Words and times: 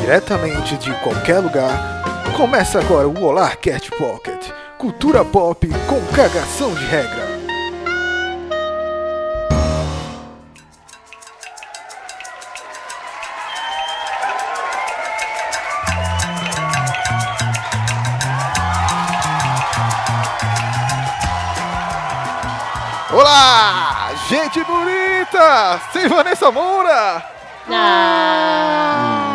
diretamente 0.00 0.76
de 0.76 0.92
qualquer 1.00 1.38
lugar, 1.40 2.32
começa 2.36 2.78
agora 2.78 3.08
o 3.08 3.24
Olá 3.24 3.54
Cat 3.56 3.90
Pocket, 3.92 4.50
cultura 4.78 5.24
pop 5.24 5.66
com 5.88 6.00
cagação 6.14 6.74
de 6.74 6.84
regra. 6.84 7.26
Olá, 23.12 24.10
gente 24.28 24.62
bonita! 24.64 25.80
Sem 25.92 26.06
Vanessa 26.06 26.50
Moura! 26.52 27.24
Ah. 27.68 29.25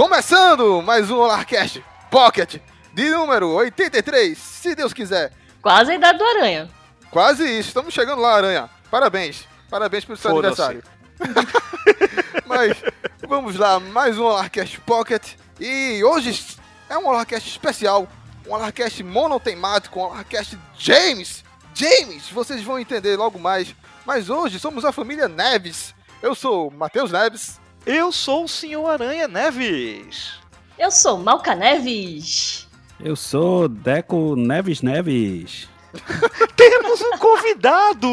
Começando 0.00 0.80
mais 0.80 1.10
um 1.10 1.18
Olarcast 1.18 1.84
Pocket 2.10 2.56
de 2.94 3.10
número 3.10 3.50
83, 3.50 4.36
se 4.38 4.74
Deus 4.74 4.94
quiser. 4.94 5.30
Quase 5.60 5.92
a 5.92 5.94
idade 5.94 6.16
do 6.16 6.24
Aranha. 6.24 6.70
Quase 7.10 7.44
isso, 7.44 7.68
estamos 7.68 7.92
chegando 7.92 8.22
lá, 8.22 8.36
Aranha. 8.36 8.70
Parabéns, 8.90 9.46
parabéns 9.68 10.06
pelo 10.06 10.16
seu 10.16 10.30
aniversário. 10.30 10.82
Mas 12.48 12.82
vamos 13.28 13.56
lá, 13.56 13.78
mais 13.78 14.16
um 14.16 14.24
Olarcast 14.24 14.80
Pocket. 14.80 15.34
E 15.60 16.02
hoje 16.02 16.56
é 16.88 16.96
um 16.96 17.06
Olarcast 17.06 17.46
especial, 17.46 18.08
um 18.48 18.54
Olarcast 18.54 19.02
monotemático, 19.02 20.00
um 20.00 20.04
Olarcast 20.04 20.58
James. 20.78 21.44
James, 21.74 22.30
vocês 22.30 22.62
vão 22.62 22.78
entender 22.78 23.18
logo 23.18 23.38
mais. 23.38 23.76
Mas 24.06 24.30
hoje 24.30 24.58
somos 24.58 24.82
a 24.82 24.92
família 24.92 25.28
Neves. 25.28 25.94
Eu 26.22 26.34
sou 26.34 26.68
o 26.68 26.72
Matheus 26.72 27.12
Neves. 27.12 27.60
Eu 27.86 28.12
sou 28.12 28.44
o 28.44 28.48
Senhor 28.48 28.86
Aranha 28.86 29.26
Neves. 29.26 30.38
Eu 30.78 30.90
sou 30.90 31.18
Malca 31.18 31.54
Neves. 31.54 32.68
Eu 32.98 33.16
sou 33.16 33.68
Deco 33.68 34.36
Neves 34.36 34.82
Neves. 34.82 35.68
Temos 36.56 37.00
um 37.00 37.18
convidado! 37.18 38.06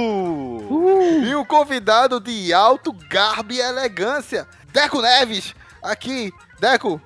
E 1.28 1.36
o 1.36 1.46
convidado 1.46 2.20
de 2.20 2.52
alto 2.54 2.92
garbo 3.10 3.54
e 3.54 3.60
elegância, 3.60 4.48
Deco 4.72 5.02
Neves. 5.02 5.54
Aqui, 5.84 6.32
Deco, 6.60 7.00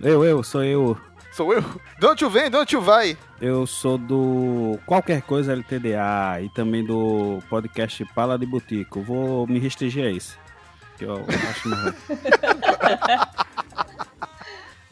Eu, 0.00 0.24
eu, 0.24 0.42
sou 0.42 0.64
eu. 0.64 0.96
sou 1.32 1.52
eu. 1.52 1.62
De 2.00 2.06
onde 2.06 2.18
tu 2.20 2.30
vem, 2.30 2.48
de 2.50 2.56
onde 2.56 2.70
tu 2.70 2.80
vai? 2.80 3.18
Eu 3.40 3.66
sou 3.66 3.98
do 3.98 4.78
Qualquer 4.86 5.20
Coisa 5.22 5.52
LTDA 5.52 6.40
e 6.42 6.48
também 6.54 6.84
do 6.84 7.40
podcast 7.50 8.02
Pala 8.14 8.38
de 8.38 8.46
Butico. 8.46 9.02
Vou 9.02 9.46
me 9.46 9.58
restringir 9.58 10.06
a 10.06 10.10
isso. 10.10 10.38
Que 10.98 11.04
eu 11.04 11.24
acho 11.50 11.68
mais. 11.68 11.94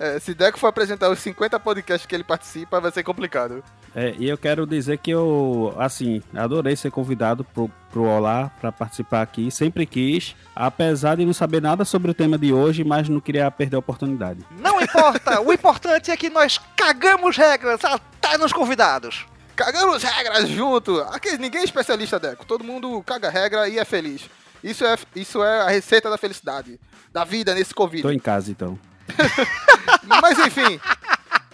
É, 0.03 0.19
se 0.19 0.35
Deco 0.35 0.59
for 0.59 0.67
apresentar 0.67 1.09
os 1.11 1.21
50 1.21 1.61
podcasts 1.61 2.05
que 2.05 2.13
ele 2.13 2.25
participa, 2.25 2.81
vai 2.81 2.91
ser 2.91 3.05
complicado. 3.05 3.63
É, 3.95 4.13
e 4.19 4.29
eu 4.29 4.37
quero 4.37 4.67
dizer 4.67 4.99
que 4.99 5.13
eu, 5.13 5.73
assim, 5.79 6.21
adorei 6.35 6.75
ser 6.75 6.91
convidado 6.91 7.45
pro, 7.45 7.71
pro 7.89 8.03
Olá 8.03 8.51
pra 8.61 8.73
participar 8.73 9.23
aqui. 9.23 9.49
Sempre 9.49 9.87
quis, 9.87 10.35
apesar 10.57 11.17
de 11.17 11.25
não 11.25 11.33
saber 11.33 11.63
nada 11.63 11.85
sobre 11.85 12.11
o 12.11 12.15
tema 12.15 12.37
de 12.37 12.53
hoje, 12.53 12.83
mas 12.83 13.09
não 13.09 13.21
queria 13.21 13.49
perder 13.49 13.77
a 13.77 13.79
oportunidade. 13.79 14.41
Não 14.59 14.81
importa, 14.81 15.41
o 15.41 15.53
importante 15.53 16.11
é 16.11 16.17
que 16.17 16.29
nós 16.29 16.59
cagamos 16.77 17.37
regras 17.37 17.85
até 17.85 18.37
nos 18.37 18.53
convidados. 18.53 19.25
Cagamos 19.55 20.03
regras 20.03 20.49
junto. 20.49 20.99
Aqui 21.13 21.39
ninguém 21.39 21.61
é 21.61 21.65
especialista, 21.65 22.19
Deco. 22.19 22.45
Todo 22.45 22.65
mundo 22.65 23.01
caga 23.05 23.31
regra 23.31 23.69
e 23.69 23.79
é 23.79 23.85
feliz. 23.85 24.29
Isso 24.63 24.85
é, 24.85 24.97
isso 25.17 25.43
é 25.43 25.61
a 25.63 25.69
receita 25.69 26.09
da 26.09 26.19
felicidade. 26.19 26.79
Da 27.11 27.25
vida 27.25 27.55
nesse 27.55 27.75
Covid. 27.75 28.03
Tô 28.03 28.11
em 28.11 28.19
casa 28.19 28.51
então. 28.51 28.79
Mas 30.23 30.39
enfim, 30.39 30.81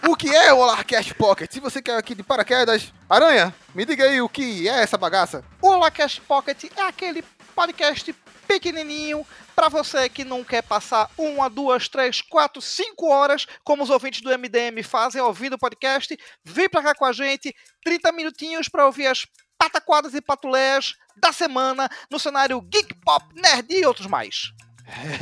o 0.07 0.15
que 0.15 0.29
é 0.29 0.53
o 0.53 0.57
Olarcast 0.57 1.13
Pocket? 1.15 1.51
Se 1.51 1.59
você 1.59 1.81
quer 1.81 1.97
aqui 1.97 2.15
de 2.15 2.23
paraquedas, 2.23 2.93
Aranha, 3.09 3.53
me 3.75 3.85
diga 3.85 4.05
aí 4.05 4.21
o 4.21 4.29
que 4.29 4.67
é 4.67 4.81
essa 4.81 4.97
bagaça. 4.97 5.43
O 5.61 5.75
Lacast 5.75 6.21
Pocket 6.21 6.65
é 6.75 6.81
aquele 6.81 7.23
podcast 7.55 8.15
pequenininho 8.47 9.25
para 9.55 9.69
você 9.69 10.09
que 10.09 10.23
não 10.23 10.43
quer 10.43 10.63
passar 10.63 11.11
uma, 11.17 11.49
duas, 11.49 11.87
três, 11.87 12.21
quatro, 12.21 12.61
cinco 12.61 13.09
horas 13.09 13.45
como 13.63 13.83
os 13.83 13.89
ouvintes 13.89 14.21
do 14.21 14.29
MDM 14.29 14.81
fazem 14.83 15.21
ouvindo 15.21 15.53
o 15.53 15.59
podcast. 15.59 16.17
Vem 16.43 16.69
pra 16.69 16.81
cá 16.81 16.95
com 16.95 17.05
a 17.05 17.11
gente, 17.11 17.53
30 17.83 18.11
minutinhos 18.11 18.69
para 18.69 18.85
ouvir 18.85 19.07
as 19.07 19.27
pataquadas 19.59 20.15
e 20.15 20.21
patulés 20.21 20.95
da 21.17 21.33
semana 21.33 21.89
no 22.09 22.17
cenário 22.17 22.61
Geek 22.61 22.95
Pop, 23.05 23.25
Nerd 23.35 23.67
e 23.69 23.85
outros 23.85 24.07
mais. 24.07 24.53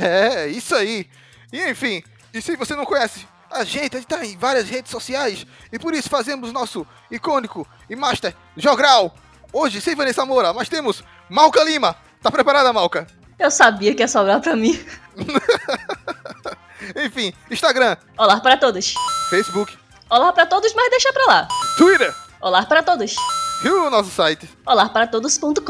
É, 0.00 0.46
isso 0.46 0.74
aí. 0.74 1.10
E 1.52 1.68
enfim, 1.68 2.02
e 2.32 2.40
se 2.40 2.56
você 2.56 2.74
não 2.76 2.86
conhece 2.86 3.26
a 3.50 3.64
gente, 3.64 3.96
a 3.96 3.98
gente 3.98 4.08
tá 4.08 4.24
em 4.24 4.36
várias 4.36 4.68
redes 4.68 4.90
sociais 4.90 5.46
e 5.72 5.78
por 5.78 5.92
isso 5.92 6.08
fazemos 6.08 6.52
nosso 6.52 6.86
icônico 7.10 7.66
e 7.90 7.96
master 7.96 8.34
jogral. 8.56 9.14
Hoje, 9.52 9.80
sem 9.80 9.94
Vanessa 9.94 10.24
Moura, 10.24 10.52
mas 10.52 10.68
temos 10.68 11.02
Malca 11.28 11.64
Lima. 11.64 11.96
Tá 12.22 12.30
preparada, 12.30 12.72
Malca? 12.72 13.06
Eu 13.38 13.50
sabia 13.50 13.94
que 13.94 14.02
ia 14.02 14.08
sobrar 14.08 14.40
pra 14.40 14.54
mim. 14.54 14.78
Enfim, 17.04 17.32
Instagram, 17.50 17.96
Olá 18.16 18.40
para 18.40 18.56
todos. 18.56 18.94
Facebook, 19.30 19.76
Olá 20.08 20.32
para 20.32 20.46
todos, 20.46 20.72
mas 20.74 20.90
deixa 20.90 21.12
pra 21.12 21.24
lá. 21.26 21.48
Twitter 21.76 22.14
Olá 22.40 22.64
para 22.64 22.82
todos. 22.82 23.16
E 23.64 23.68
o 23.68 23.90
nosso 23.90 24.10
site. 24.10 24.48
Olá 24.64 24.88
para 24.88 25.06
todos.com.br. 25.06 25.62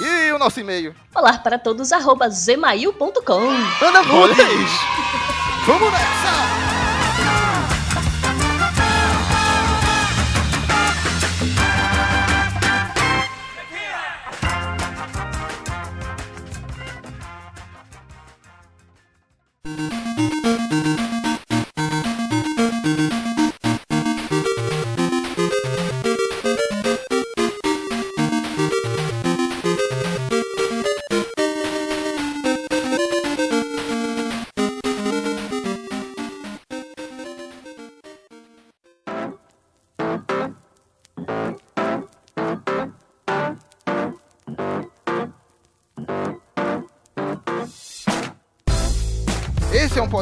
E 0.00 0.32
o 0.32 0.38
nosso 0.38 0.60
e-mail. 0.60 0.94
Olá 1.14 1.38
para 1.38 1.58
todos, 1.58 1.92
arroba 1.92 2.28
zemail.com. 2.28 3.40
Ana. 3.40 4.02
Vamos 5.66 5.92
nessa! 5.92 6.71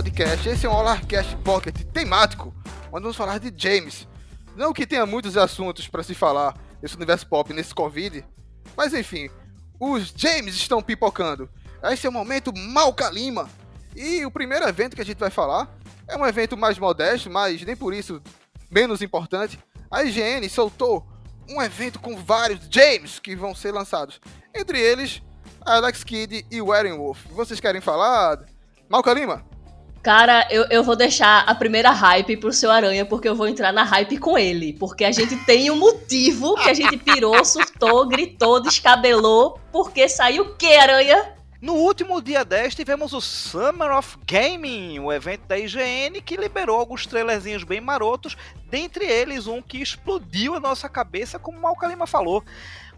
Podcast, 0.00 0.48
esse 0.48 0.64
é 0.64 0.70
um 0.70 0.72
Olarcast 0.72 1.36
Pocket 1.44 1.76
temático, 1.92 2.54
onde 2.90 3.02
vamos 3.02 3.18
falar 3.18 3.38
de 3.38 3.52
James. 3.54 4.08
Não 4.56 4.72
que 4.72 4.86
tenha 4.86 5.04
muitos 5.04 5.36
assuntos 5.36 5.88
para 5.88 6.02
se 6.02 6.14
falar 6.14 6.56
nesse 6.80 6.96
universo 6.96 7.26
pop, 7.26 7.52
nesse 7.52 7.74
Covid, 7.74 8.24
mas 8.74 8.94
enfim, 8.94 9.28
os 9.78 10.10
James 10.16 10.54
estão 10.54 10.80
pipocando. 10.80 11.50
Esse 11.82 12.06
é 12.06 12.08
o 12.08 12.12
momento 12.12 12.50
Malca 12.56 13.10
Lima. 13.10 13.46
E 13.94 14.24
o 14.24 14.30
primeiro 14.30 14.66
evento 14.66 14.96
que 14.96 15.02
a 15.02 15.04
gente 15.04 15.18
vai 15.18 15.28
falar 15.28 15.68
é 16.08 16.16
um 16.16 16.24
evento 16.24 16.56
mais 16.56 16.78
modesto, 16.78 17.28
mas 17.28 17.60
nem 17.62 17.76
por 17.76 17.92
isso 17.92 18.22
menos 18.70 19.02
importante. 19.02 19.58
A 19.90 20.02
IGN 20.02 20.48
soltou 20.48 21.06
um 21.46 21.60
evento 21.60 22.00
com 22.00 22.16
vários 22.16 22.60
James 22.70 23.18
que 23.18 23.36
vão 23.36 23.54
ser 23.54 23.72
lançados. 23.72 24.18
Entre 24.54 24.80
eles, 24.80 25.20
Alex 25.60 26.02
Kidd 26.02 26.46
e 26.50 26.62
Warren 26.62 26.96
Wolf. 26.96 27.26
Vocês 27.32 27.60
querem 27.60 27.82
falar? 27.82 28.46
Malca 28.88 29.12
Lima? 29.12 29.49
Cara, 30.02 30.48
eu, 30.50 30.64
eu 30.70 30.82
vou 30.82 30.96
deixar 30.96 31.44
a 31.46 31.54
primeira 31.54 31.90
hype 31.90 32.38
pro 32.38 32.52
seu 32.52 32.70
Aranha, 32.70 33.04
porque 33.04 33.28
eu 33.28 33.34
vou 33.34 33.46
entrar 33.46 33.70
na 33.70 33.84
hype 33.84 34.16
com 34.16 34.38
ele. 34.38 34.72
Porque 34.72 35.04
a 35.04 35.12
gente 35.12 35.36
tem 35.44 35.70
um 35.70 35.76
motivo 35.76 36.54
que 36.54 36.70
a 36.70 36.74
gente 36.74 36.96
pirou, 36.96 37.42
surtou, 37.44 38.08
gritou, 38.08 38.62
descabelou. 38.62 39.60
Porque 39.70 40.08
saiu 40.08 40.44
o 40.44 40.54
que, 40.56 40.74
Aranha? 40.74 41.34
No 41.60 41.74
último 41.74 42.22
dia 42.22 42.42
10 42.42 42.74
tivemos 42.74 43.12
o 43.12 43.20
Summer 43.20 43.94
of 43.94 44.16
Gaming, 44.26 44.98
o 44.98 45.12
evento 45.12 45.46
da 45.46 45.58
IGN 45.58 46.22
que 46.22 46.34
liberou 46.34 46.78
alguns 46.78 47.04
trailerzinhos 47.04 47.64
bem 47.64 47.82
marotos, 47.82 48.34
dentre 48.70 49.04
eles 49.04 49.46
um 49.46 49.60
que 49.60 49.82
explodiu 49.82 50.54
a 50.54 50.60
nossa 50.60 50.88
cabeça, 50.88 51.38
como 51.38 51.58
o 51.58 51.60
Malcalima 51.60 52.06
falou. 52.06 52.42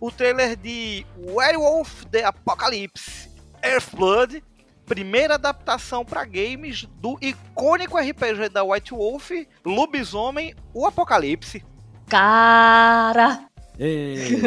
O 0.00 0.12
trailer 0.12 0.55
de 0.55 1.05
Werewolf 1.19 2.05
the 2.12 2.22
Apocalypse 2.22 3.28
Earthblood, 3.64 4.44
primeira 4.87 5.34
adaptação 5.34 6.05
para 6.05 6.25
games 6.25 6.88
do 7.00 7.19
icônico 7.20 7.99
RPG 7.99 8.49
da 8.50 8.62
White 8.62 8.93
Wolf, 8.93 9.31
Lobisomem, 9.64 10.55
o 10.75 10.87
Apocalipse. 10.87 11.64
Cara, 12.08 13.46
Ei. 13.79 14.40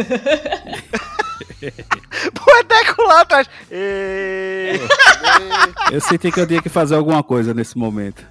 o 2.46 2.60
Edeco 2.60 3.02
lá 3.04 3.22
atrás. 3.22 3.50
Eu 5.92 6.02
senti 6.02 6.32
que 6.32 6.40
eu 6.40 6.48
tinha 6.48 6.62
que 6.62 6.70
fazer 6.70 6.96
alguma 6.96 7.24
coisa 7.24 7.54
nesse 7.54 7.78
momento. 7.78 8.26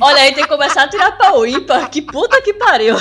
Olha 0.00 0.22
aí, 0.22 0.34
tem 0.34 0.44
que 0.44 0.48
começar 0.48 0.84
a 0.84 0.88
tirar 0.88 1.12
pau 1.12 1.46
ímpar. 1.46 1.88
Que 1.90 2.02
puta 2.02 2.40
que 2.42 2.54
pariu. 2.54 2.96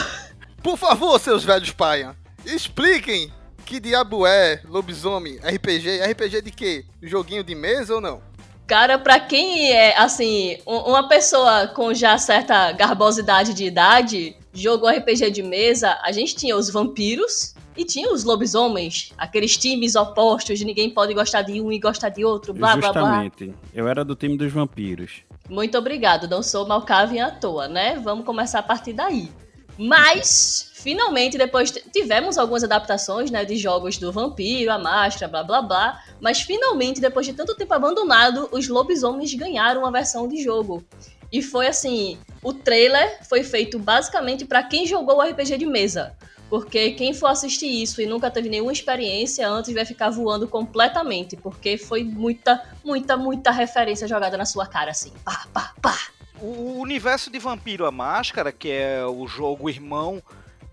por 0.62 0.78
favor, 0.78 1.20
seus 1.20 1.44
velhos 1.44 1.72
paia, 1.72 2.16
expliquem 2.46 3.32
que 3.66 3.80
diabo 3.80 4.26
é 4.28 4.62
lobisomem 4.66 5.38
RPG. 5.38 6.02
RPG 6.12 6.42
de 6.42 6.52
quê? 6.52 6.86
Joguinho 7.02 7.44
de 7.44 7.56
mesa 7.56 7.96
ou 7.96 8.02
não? 8.02 8.22
Cara, 8.66 8.98
pra 8.98 9.20
quem 9.20 9.72
é, 9.72 9.98
assim, 9.98 10.58
um- 10.66 10.90
uma 10.92 11.08
pessoa 11.08 11.68
com 11.68 11.94
já 11.94 12.18
certa 12.18 12.72
garbosidade 12.72 13.54
de 13.54 13.66
idade, 13.66 14.36
jogou 14.54 14.90
RPG 14.90 15.32
de 15.32 15.44
mesa, 15.44 16.00
a 16.02 16.12
gente 16.12 16.36
tinha 16.36 16.56
os 16.56 16.70
vampiros 16.70 17.54
e 17.76 17.84
tinha 17.84 18.12
os 18.12 18.24
lobisomens, 18.24 19.12
aqueles 19.18 19.58
times 19.58 19.96
opostos, 19.96 20.62
ninguém 20.62 20.90
pode 20.90 21.14
gostar 21.14 21.42
de 21.42 21.60
um 21.60 21.72
e 21.72 21.80
gostar 21.80 22.10
de 22.10 22.24
outro, 22.24 22.54
blá 22.54 22.78
blá 22.78 22.94
blá. 22.94 23.02
Justamente. 23.02 23.54
Eu 23.74 23.88
era 23.88 24.06
do 24.06 24.16
time 24.16 24.38
dos 24.38 24.52
vampiros. 24.52 25.24
Muito 25.50 25.78
obrigado, 25.78 26.28
não 26.30 26.42
sou 26.42 26.66
Malkavian 26.66 27.26
à 27.28 27.32
toa, 27.32 27.68
né? 27.68 28.00
Vamos 28.02 28.26
começar 28.26 28.60
a 28.60 28.64
partir 28.64 28.94
daí. 28.94 29.30
Mas, 29.78 30.72
finalmente, 30.74 31.38
depois 31.38 31.72
tivemos 31.72 32.38
algumas 32.38 32.64
adaptações, 32.64 33.32
né, 33.32 33.44
de 33.44 33.56
jogos 33.58 33.98
do 33.98 34.12
Vampiro, 34.12 34.72
a 34.72 34.78
Máscara, 34.78 35.32
blá 35.32 35.44
blá 35.44 35.62
blá. 35.62 36.04
Mas, 36.22 36.42
finalmente, 36.42 37.02
depois 37.02 37.26
de 37.26 37.34
tanto 37.34 37.56
tempo 37.56 37.74
abandonado, 37.74 38.50
os 38.52 38.68
lobisomens 38.68 39.34
ganharam 39.34 39.82
uma 39.82 39.92
versão 39.92 40.28
de 40.28 40.42
jogo. 40.42 40.84
E 41.32 41.42
foi 41.42 41.68
assim, 41.68 42.20
o 42.44 42.54
trailer 42.54 43.20
foi 43.28 43.44
feito 43.44 43.80
basicamente 43.80 44.46
para 44.46 44.62
quem 44.62 44.86
jogou 44.86 45.18
o 45.18 45.22
RPG 45.22 45.58
de 45.58 45.66
mesa. 45.66 46.16
Porque 46.48 46.92
quem 46.92 47.16
for 47.16 47.28
assistir 47.28 47.66
isso 47.66 48.00
e 48.00 48.06
nunca 48.06 48.30
teve 48.30 48.48
nenhuma 48.48 48.72
experiência 48.72 49.50
antes 49.50 49.74
vai 49.74 49.86
ficar 49.86 50.12
voando 50.12 50.48
completamente. 50.48 51.36
Porque 51.36 51.76
foi 51.80 52.04
muita, 52.04 52.62
muita, 52.84 53.18
muita 53.18 53.50
referência 53.50 54.08
jogada 54.08 54.38
na 54.38 54.46
sua 54.46 54.68
cara, 54.68 54.92
assim. 54.92 55.12
Pá, 55.26 55.48
pá, 55.52 55.74
pá. 55.82 55.98
O 56.46 56.82
universo 56.82 57.32
de 57.32 57.40
Vampiro 57.40 57.86
a 57.86 57.92
Máscara, 57.92 58.52
que 58.52 58.70
é 58.70 59.06
o 59.06 59.26
jogo 59.26 59.70
irmão 59.70 60.22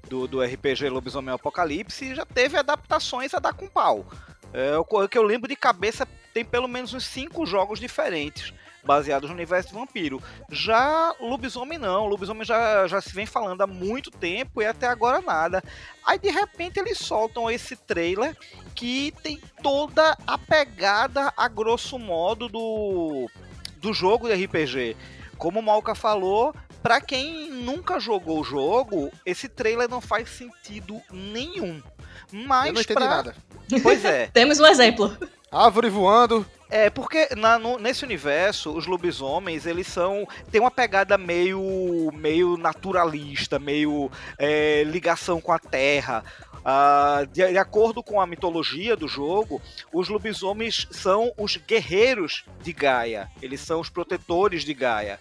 do, 0.09 0.27
do 0.27 0.43
RPG 0.43 0.89
Lobisomem 0.89 1.33
Apocalipse, 1.33 2.13
já 2.13 2.27
teve 2.27 2.59
adaptações 2.59 3.33
a 3.35 3.39
dar 3.39 3.53
com 3.53 3.69
pau. 3.69 4.05
É, 4.53 4.77
o 4.77 5.09
que 5.09 5.17
eu 5.17 5.23
lembro 5.23 5.49
de 5.49 5.55
cabeça, 5.55 6.09
tem 6.35 6.45
pelo 6.45 6.67
menos 6.67 6.93
uns 6.93 7.07
cinco 7.07 7.47
jogos 7.47 7.79
diferentes 7.79 8.53
baseados 8.83 9.31
no 9.31 9.37
universo 9.37 9.69
de 9.69 9.77
Vampiro. 9.77 10.21
Já 10.51 11.15
Lobisomem 11.21 11.79
não, 11.79 12.07
Lobisomem 12.07 12.45
já, 12.45 12.89
já 12.89 13.01
se 13.01 13.15
vem 13.15 13.25
falando 13.25 13.61
há 13.61 13.67
muito 13.69 14.11
tempo 14.11 14.61
e 14.61 14.67
até 14.67 14.89
agora 14.89 15.21
nada. 15.21 15.63
Aí 16.05 16.19
de 16.19 16.31
repente 16.31 16.81
eles 16.81 16.99
soltam 16.99 17.49
esse 17.49 17.77
trailer 17.77 18.37
que 18.75 19.15
tem 19.23 19.41
toda 19.63 20.19
a 20.27 20.37
pegada 20.37 21.33
a 21.37 21.47
grosso 21.47 21.97
modo 21.97 22.49
do, 22.49 23.31
do 23.77 23.93
jogo 23.93 24.27
de 24.27 24.35
RPG. 24.45 24.97
Como 25.41 25.59
o 25.59 25.63
Malca 25.63 25.95
falou, 25.95 26.55
pra 26.83 27.01
quem 27.01 27.51
nunca 27.51 27.99
jogou 27.99 28.41
o 28.41 28.45
jogo, 28.45 29.11
esse 29.25 29.49
trailer 29.49 29.89
não 29.89 30.01
faz 30.01 30.29
sentido 30.29 31.01
nenhum. 31.11 31.83
Mas 32.31 32.69
Eu 32.69 32.75
não 32.75 32.81
entendi 32.83 32.95
pra... 32.95 33.07
nada. 33.09 33.35
Pois 33.83 34.05
é. 34.05 34.27
Temos 34.35 34.61
um 34.61 34.67
exemplo. 34.67 35.17
Árvore 35.51 35.89
voando. 35.89 36.47
É, 36.69 36.89
porque 36.89 37.29
na- 37.37 37.59
no- 37.59 37.79
nesse 37.79 38.05
universo, 38.05 38.71
os 38.77 38.87
lobisomens, 38.87 39.67
eles 39.67 39.89
são. 39.89 40.29
tem 40.53 40.61
uma 40.61 40.71
pegada 40.71 41.19
meio. 41.19 42.13
meio 42.15 42.57
naturalista, 42.57 43.59
meio 43.59 44.09
é, 44.39 44.85
ligação 44.85 45.41
com 45.41 45.51
a 45.53 45.59
terra. 45.59 46.23
Ah, 46.65 47.27
de, 47.33 47.47
de 47.51 47.59
acordo 47.59 48.03
com 48.03 48.21
a 48.21 48.27
mitologia 48.27 48.97
do 48.97 49.09
jogo, 49.09 49.61
os 49.93 50.09
lobisomens 50.09 50.87
são 50.91 51.33
os 51.37 51.57
guerreiros 51.57 52.45
de 52.63 52.73
Gaia. 52.73 53.31
Eles 53.41 53.61
são 53.61 53.81
os 53.81 53.89
protetores 53.89 54.65
de 54.65 54.75
Gaia. 54.75 55.19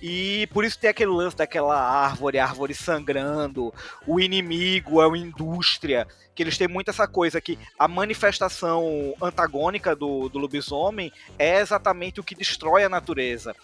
E 0.00 0.48
por 0.52 0.64
isso 0.64 0.78
tem 0.78 0.90
aquele 0.90 1.10
lance 1.10 1.36
daquela 1.36 1.78
árvore, 1.78 2.38
árvore 2.38 2.74
sangrando, 2.74 3.74
o 4.06 4.20
inimigo 4.20 5.02
é 5.02 5.06
uma 5.06 5.18
indústria, 5.18 6.06
que 6.34 6.42
eles 6.42 6.56
têm 6.56 6.68
muito 6.68 6.88
essa 6.88 7.08
coisa 7.08 7.40
que 7.40 7.58
a 7.76 7.88
manifestação 7.88 9.12
antagônica 9.20 9.96
do, 9.96 10.28
do 10.28 10.38
lobisomem 10.38 11.12
é 11.36 11.58
exatamente 11.58 12.20
o 12.20 12.22
que 12.22 12.34
destrói 12.34 12.84
a 12.84 12.88
natureza. 12.88 13.56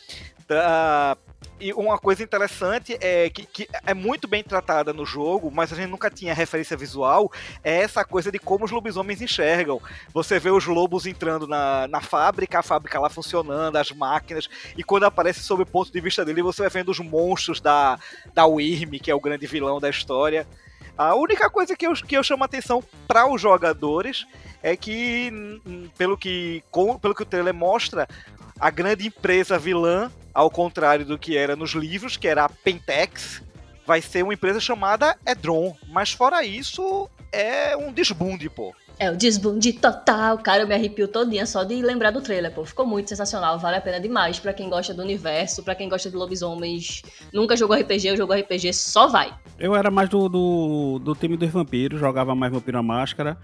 Tá, 0.46 1.16
e 1.60 1.72
uma 1.72 1.98
coisa 1.98 2.22
interessante 2.22 2.96
é 3.00 3.30
que, 3.30 3.46
que 3.46 3.68
é 3.86 3.94
muito 3.94 4.26
bem 4.26 4.42
tratada 4.42 4.92
no 4.92 5.06
jogo, 5.06 5.50
mas 5.50 5.72
a 5.72 5.76
gente 5.76 5.88
nunca 5.88 6.10
tinha 6.10 6.34
referência 6.34 6.76
visual, 6.76 7.30
é 7.62 7.82
essa 7.82 8.04
coisa 8.04 8.30
de 8.30 8.38
como 8.38 8.64
os 8.64 8.70
lobisomens 8.70 9.22
enxergam. 9.22 9.80
Você 10.12 10.38
vê 10.38 10.50
os 10.50 10.66
lobos 10.66 11.06
entrando 11.06 11.46
na, 11.46 11.86
na 11.88 12.00
fábrica, 12.00 12.58
a 12.58 12.62
fábrica 12.62 12.98
lá 12.98 13.08
funcionando, 13.08 13.76
as 13.76 13.92
máquinas, 13.92 14.48
e 14.76 14.82
quando 14.82 15.04
aparece 15.04 15.40
sob 15.40 15.62
o 15.62 15.66
ponto 15.66 15.92
de 15.92 16.00
vista 16.00 16.24
dele, 16.24 16.42
você 16.42 16.62
vai 16.62 16.70
vendo 16.70 16.90
os 16.90 16.98
monstros 16.98 17.60
da, 17.60 17.98
da 18.34 18.46
Wyrm, 18.46 18.98
que 18.98 19.10
é 19.10 19.14
o 19.14 19.20
grande 19.20 19.46
vilão 19.46 19.78
da 19.80 19.88
história. 19.88 20.46
A 20.96 21.14
única 21.16 21.50
coisa 21.50 21.74
que 21.74 21.86
eu, 21.86 21.92
que 21.92 22.16
eu 22.16 22.22
chamo 22.22 22.44
atenção 22.44 22.82
para 23.08 23.26
os 23.26 23.40
jogadores 23.40 24.26
é 24.62 24.76
que, 24.76 25.30
pelo 25.98 26.16
que, 26.16 26.62
pelo 27.02 27.14
que 27.14 27.22
o 27.22 27.26
trailer 27.26 27.52
mostra, 27.52 28.08
a 28.58 28.70
grande 28.70 29.06
empresa 29.06 29.58
vilã, 29.58 30.10
ao 30.32 30.50
contrário 30.50 31.04
do 31.04 31.18
que 31.18 31.36
era 31.36 31.56
nos 31.56 31.72
livros, 31.72 32.16
que 32.16 32.28
era 32.28 32.44
a 32.44 32.48
Pentex, 32.48 33.42
vai 33.86 34.00
ser 34.00 34.22
uma 34.22 34.34
empresa 34.34 34.60
chamada 34.60 35.16
Edron. 35.26 35.76
Mas 35.88 36.12
fora 36.12 36.44
isso, 36.44 37.08
é 37.32 37.76
um 37.76 37.92
desbunde, 37.92 38.48
pô. 38.48 38.74
É 38.98 39.10
o 39.10 39.16
desbunde 39.16 39.72
total. 39.72 40.38
Cara, 40.38 40.62
eu 40.62 40.68
me 40.68 40.74
arrepio 40.74 41.08
todinha 41.08 41.44
só 41.46 41.64
de 41.64 41.74
lembrar 41.82 42.12
do 42.12 42.20
trailer, 42.20 42.52
pô. 42.52 42.64
Ficou 42.64 42.86
muito 42.86 43.08
sensacional. 43.08 43.58
Vale 43.58 43.76
a 43.76 43.80
pena 43.80 43.98
demais 43.98 44.38
pra 44.38 44.52
quem 44.52 44.70
gosta 44.70 44.94
do 44.94 45.02
universo, 45.02 45.64
pra 45.64 45.74
quem 45.74 45.88
gosta 45.88 46.08
de 46.08 46.16
lobisomens. 46.16 47.02
Nunca 47.32 47.56
jogou 47.56 47.76
RPG, 47.76 48.08
eu 48.08 48.16
jogo 48.16 48.32
RPG, 48.32 48.72
só 48.72 49.08
vai. 49.08 49.34
Eu 49.58 49.74
era 49.74 49.90
mais 49.90 50.08
do, 50.08 50.28
do, 50.28 51.00
do 51.00 51.14
time 51.14 51.36
dos 51.36 51.50
vampiros, 51.50 51.98
jogava 51.98 52.34
mais 52.34 52.52
Vampiro 52.52 52.78
à 52.78 52.82
Máscara, 52.82 53.36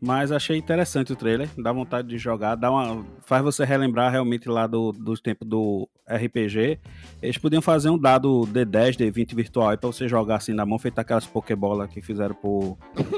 mas 0.00 0.30
achei 0.30 0.56
interessante 0.56 1.12
o 1.12 1.16
trailer, 1.16 1.48
dá 1.56 1.72
vontade 1.72 2.08
de 2.08 2.18
jogar, 2.18 2.54
dá 2.54 2.70
uma, 2.70 3.04
faz 3.24 3.42
você 3.42 3.64
relembrar 3.64 4.10
realmente 4.12 4.48
lá 4.48 4.66
do, 4.66 4.92
dos 4.92 5.20
tempos 5.20 5.48
do 5.48 5.88
RPG. 6.06 6.78
Eles 7.22 7.38
podiam 7.38 7.62
fazer 7.62 7.90
um 7.90 7.98
dado 7.98 8.46
D10, 8.52 8.96
D20 8.96 9.34
virtual 9.34 9.70
aí 9.70 9.76
pra 9.76 9.86
você 9.86 10.06
jogar 10.08 10.36
assim 10.36 10.52
na 10.52 10.66
mão, 10.66 10.78
feito 10.78 10.98
aquelas 10.98 11.26
Pokébola 11.26 11.88
que 11.88 12.02
fizeram 12.02 12.34
pro 12.34 12.76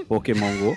Pokémon 0.08 0.56
GO. 0.58 0.76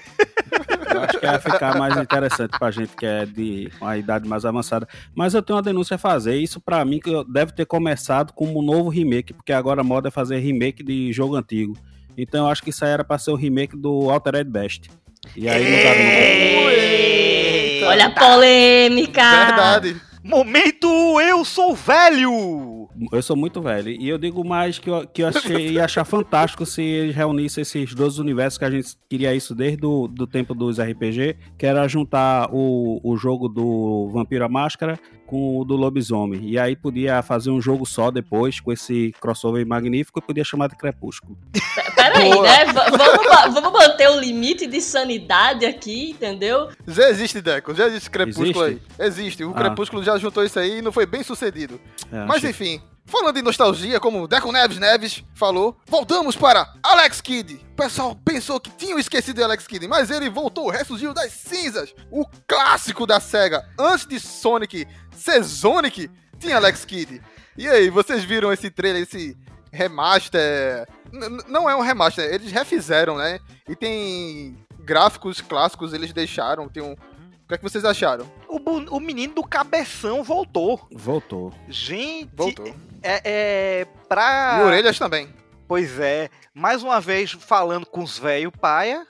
Eu 0.93 1.01
acho 1.01 1.19
que 1.19 1.25
ia 1.25 1.39
ficar 1.39 1.77
mais 1.77 1.95
interessante 1.95 2.57
pra 2.59 2.69
gente 2.69 2.95
que 2.97 3.05
é 3.05 3.25
de 3.25 3.71
uma 3.79 3.97
idade 3.97 4.27
mais 4.27 4.43
avançada. 4.43 4.87
Mas 5.15 5.33
eu 5.33 5.41
tenho 5.41 5.55
uma 5.55 5.63
denúncia 5.63 5.95
a 5.95 5.97
fazer. 5.97 6.35
Isso 6.35 6.59
pra 6.59 6.83
mim 6.83 6.99
que 6.99 7.11
deve 7.31 7.53
ter 7.53 7.65
começado 7.65 8.33
como 8.33 8.59
um 8.59 8.61
novo 8.61 8.89
remake, 8.89 9.33
porque 9.33 9.53
agora 9.53 9.79
a 9.79 9.83
moda 9.83 10.09
é 10.09 10.11
fazer 10.11 10.39
remake 10.39 10.83
de 10.83 11.13
jogo 11.13 11.35
antigo. 11.35 11.77
Então 12.17 12.45
eu 12.45 12.51
acho 12.51 12.61
que 12.61 12.71
isso 12.71 12.83
aí 12.83 12.91
era 12.91 13.05
pra 13.05 13.17
ser 13.17 13.31
o 13.31 13.35
remake 13.35 13.77
do 13.77 14.09
Altered 14.09 14.49
Best. 14.49 14.89
E 15.35 15.47
aí 15.47 15.63
mudaram. 15.63 16.01
Eita. 16.71 17.87
Olha 17.87 18.05
a 18.07 18.11
polêmica! 18.11 19.45
Verdade. 19.45 20.01
Momento 20.23 20.87
Eu 21.21 21.45
Sou 21.45 21.75
Velho! 21.75 22.89
Eu 23.11 23.21
sou 23.21 23.35
muito 23.35 23.61
velho. 23.61 23.89
E 23.89 24.07
eu 24.07 24.17
digo 24.17 24.43
mais 24.43 24.77
que 24.77 24.89
eu, 24.89 25.07
que 25.07 25.23
eu 25.23 25.27
achei, 25.27 25.69
ia 25.69 25.85
achar 25.85 26.03
fantástico 26.03 26.65
se 26.65 26.81
eles 26.81 27.15
reunissem 27.15 27.61
esses 27.61 27.93
dois 27.93 28.19
universos 28.19 28.57
que 28.57 28.65
a 28.65 28.69
gente 28.69 28.95
queria 29.09 29.33
isso 29.33 29.55
desde 29.55 29.85
o 29.85 30.07
do 30.07 30.27
tempo 30.27 30.53
dos 30.53 30.79
RPG, 30.79 31.37
que 31.57 31.65
era 31.65 31.87
juntar 31.87 32.49
o, 32.51 32.99
o 33.03 33.17
jogo 33.17 33.47
do 33.47 34.09
Vampiro 34.11 34.45
à 34.45 34.49
Máscara 34.49 34.99
com 35.31 35.59
o 35.59 35.63
do 35.63 35.77
Lobisomem. 35.77 36.41
E 36.43 36.59
aí 36.59 36.75
podia 36.75 37.21
fazer 37.21 37.51
um 37.51 37.61
jogo 37.61 37.85
só 37.85 38.11
depois, 38.11 38.59
com 38.59 38.69
esse 38.69 39.15
crossover 39.21 39.65
magnífico, 39.65 40.19
e 40.19 40.21
podia 40.21 40.43
chamar 40.43 40.67
de 40.67 40.75
Crepúsculo. 40.75 41.37
Peraí, 41.95 42.29
né? 42.41 42.65
V- 42.65 42.73
vamos, 42.97 43.53
vamos 43.61 43.71
manter 43.71 44.09
o 44.09 44.19
limite 44.19 44.67
de 44.67 44.81
sanidade 44.81 45.65
aqui, 45.65 46.09
entendeu? 46.11 46.67
Já 46.85 47.09
existe, 47.09 47.39
Deco. 47.41 47.73
Já 47.73 47.87
existe 47.87 48.09
Crepúsculo 48.09 48.65
Existe? 48.65 48.81
aí. 48.99 49.07
Existe. 49.07 49.43
O 49.45 49.51
Ah. 49.51 49.53
Crepúsculo 49.53 50.03
já 50.03 50.17
juntou 50.17 50.43
isso 50.43 50.59
aí 50.59 50.79
e 50.79 50.81
não 50.81 50.91
foi 50.91 51.05
bem 51.05 51.23
sucedido. 51.23 51.79
É, 52.11 52.25
Mas 52.25 52.37
achei- 52.37 52.49
enfim, 52.49 52.81
falando 53.05 53.37
em 53.37 53.41
nostalgia, 53.41 53.99
como 53.99 54.27
Deco 54.27 54.51
Neves 54.51 54.77
Neves 54.77 55.23
falou, 55.35 55.77
voltamos 55.87 56.35
para 56.35 56.71
Alex 56.83 57.19
Kidd. 57.21 57.55
O 57.55 57.75
pessoal 57.75 58.15
pensou 58.23 58.59
que 58.59 58.69
tinham 58.71 58.99
esquecido 58.99 59.37
de 59.37 59.43
Alex 59.43 59.67
Kidd, 59.67 59.87
mas 59.87 60.09
ele 60.09 60.29
voltou, 60.29 60.69
ressurgiu 60.69 61.13
das 61.13 61.31
cinzas. 61.31 61.93
O 62.11 62.25
clássico 62.47 63.05
da 63.05 63.19
SEGA. 63.19 63.67
Antes 63.77 64.05
de 64.05 64.19
Sonic 64.19 64.87
ser 65.15 65.43
Sonic, 65.43 66.09
tinha 66.39 66.55
Alex 66.55 66.85
Kidd. 66.85 67.21
E 67.57 67.67
aí, 67.67 67.89
vocês 67.89 68.23
viram 68.23 68.51
esse 68.51 68.69
trailer, 68.71 69.03
esse 69.03 69.37
remaster? 69.71 70.87
N- 71.11 71.43
não 71.47 71.69
é 71.69 71.75
um 71.75 71.81
remaster, 71.81 72.25
eles 72.33 72.51
refizeram, 72.51 73.17
né? 73.17 73.39
E 73.67 73.75
tem 73.75 74.57
gráficos 74.79 75.41
clássicos, 75.41 75.93
eles 75.93 76.13
deixaram. 76.13 76.67
Tem 76.69 76.81
um... 76.81 76.95
O 77.51 77.53
que 77.53 77.55
é 77.55 77.57
que 77.57 77.63
vocês 77.69 77.83
acharam? 77.83 78.31
O, 78.47 78.95
o 78.95 78.99
menino 79.01 79.33
do 79.33 79.43
cabeção 79.43 80.23
voltou. 80.23 80.87
Voltou. 80.89 81.53
Gente, 81.67 82.29
Voltou. 82.33 82.65
é, 83.03 83.21
é 83.81 83.87
pra. 84.07 84.59
E 84.61 84.63
orelhas 84.63 84.97
também. 84.97 85.27
Pois 85.67 85.99
é, 85.99 86.29
mais 86.53 86.81
uma 86.81 87.01
vez 87.01 87.31
falando 87.31 87.85
com 87.85 88.01
os 88.03 88.17
velho 88.17 88.53
paia, 88.53 89.05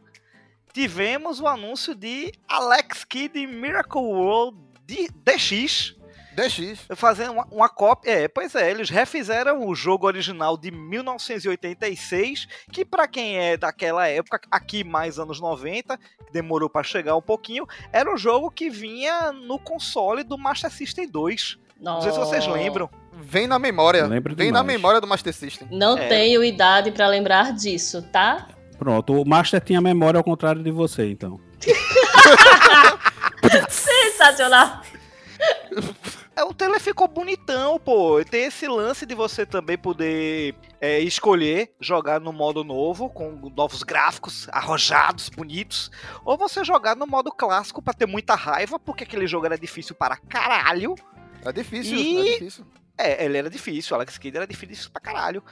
tivemos 0.74 1.40
o 1.40 1.46
anúncio 1.46 1.94
de 1.94 2.32
Alex 2.50 3.06
Kidd 3.06 3.46
Miracle 3.46 4.02
World 4.02 4.58
de 4.88 5.08
DX. 5.24 5.96
DX. 6.34 6.80
Fazendo 6.96 7.34
uma, 7.34 7.46
uma 7.52 7.70
cópia. 7.70 8.12
É, 8.12 8.28
pois 8.28 8.56
é, 8.56 8.72
eles 8.72 8.90
refizeram 8.90 9.68
o 9.68 9.76
jogo 9.76 10.08
original 10.08 10.58
de 10.58 10.72
1986, 10.72 12.48
que 12.72 12.86
para 12.86 13.08
quem 13.08 13.38
é 13.38 13.58
daquela 13.58 14.08
época, 14.08 14.40
aqui 14.50 14.84
mais 14.84 15.20
anos 15.20 15.40
90, 15.40 15.98
que 15.98 16.32
demorou 16.32 16.70
para 16.70 16.84
chegar 16.84 17.16
um 17.16 17.22
pouquinho, 17.22 17.68
era 17.92 18.14
o 18.14 18.18
jogo 18.18 18.50
que 18.50 18.70
vinha 18.70 19.32
no 19.32 19.60
console 19.60 20.24
do 20.24 20.38
Master 20.38 20.72
System 20.72 21.08
2. 21.10 21.58
Não 21.80 22.02
sei 22.02 22.12
se 22.12 22.20
vocês 22.20 22.46
lembram. 22.48 22.90
Vem 23.14 23.48
na 23.48 23.60
memória. 23.60 24.06
Lembro 24.08 24.36
Vem 24.36 24.48
demais. 24.48 24.66
na 24.66 24.72
memória 24.72 25.02
do 25.02 25.08
Master 25.08 25.34
System. 25.34 25.68
Não 25.72 25.98
É. 25.98 26.08
tenho 26.08 26.44
idade 26.44 26.92
pra 26.92 27.08
lembrar 27.08 27.54
disso, 27.54 28.02
tá? 28.12 28.48
Pronto, 28.78 29.22
o 29.22 29.28
Master 29.28 29.62
tinha 29.62 29.82
memória 29.82 30.18
ao 30.18 30.24
contrário 30.24 30.64
de 30.64 30.72
você, 30.72 31.10
então. 31.10 31.40
Sensacional. 33.70 34.82
É, 36.42 36.44
o 36.44 36.54
trailer 36.54 36.80
ficou 36.80 37.08
bonitão, 37.08 37.80
pô. 37.80 38.24
Tem 38.26 38.46
esse 38.46 38.68
lance 38.68 39.06
de 39.06 39.14
você 39.14 39.46
também 39.46 39.78
poder 39.78 40.56
é, 40.80 41.00
escolher 41.00 41.72
jogar 41.80 42.20
no 42.20 42.34
modo 42.34 42.64
novo, 42.64 43.10
com 43.10 43.52
novos 43.56 43.84
gráficos, 43.84 44.48
arrojados, 44.52 45.30
bonitos, 45.30 45.92
ou 46.26 46.36
você 46.38 46.64
jogar 46.64 46.96
no 46.96 47.06
modo 47.06 47.32
clássico 47.32 47.82
pra 47.82 47.94
ter 47.94 48.08
muita 48.08 48.34
raiva, 48.34 48.80
porque 48.80 49.04
aquele 49.04 49.28
jogo 49.28 49.46
era 49.46 49.58
difícil 49.58 49.94
para 49.96 50.18
caralho. 50.18 50.96
É 51.46 51.52
difícil, 51.52 51.96
E- 51.98 52.18
é 52.18 52.34
difícil. 52.34 52.66
É, 52.98 53.24
ele 53.26 53.38
era 53.38 53.50
difícil, 53.50 53.94
o 53.94 53.96
Alex 53.96 54.18
Kidd 54.18 54.38
era 54.38 54.48
difícil 54.48 54.90
pra 54.92 55.02
caralho. 55.02 55.44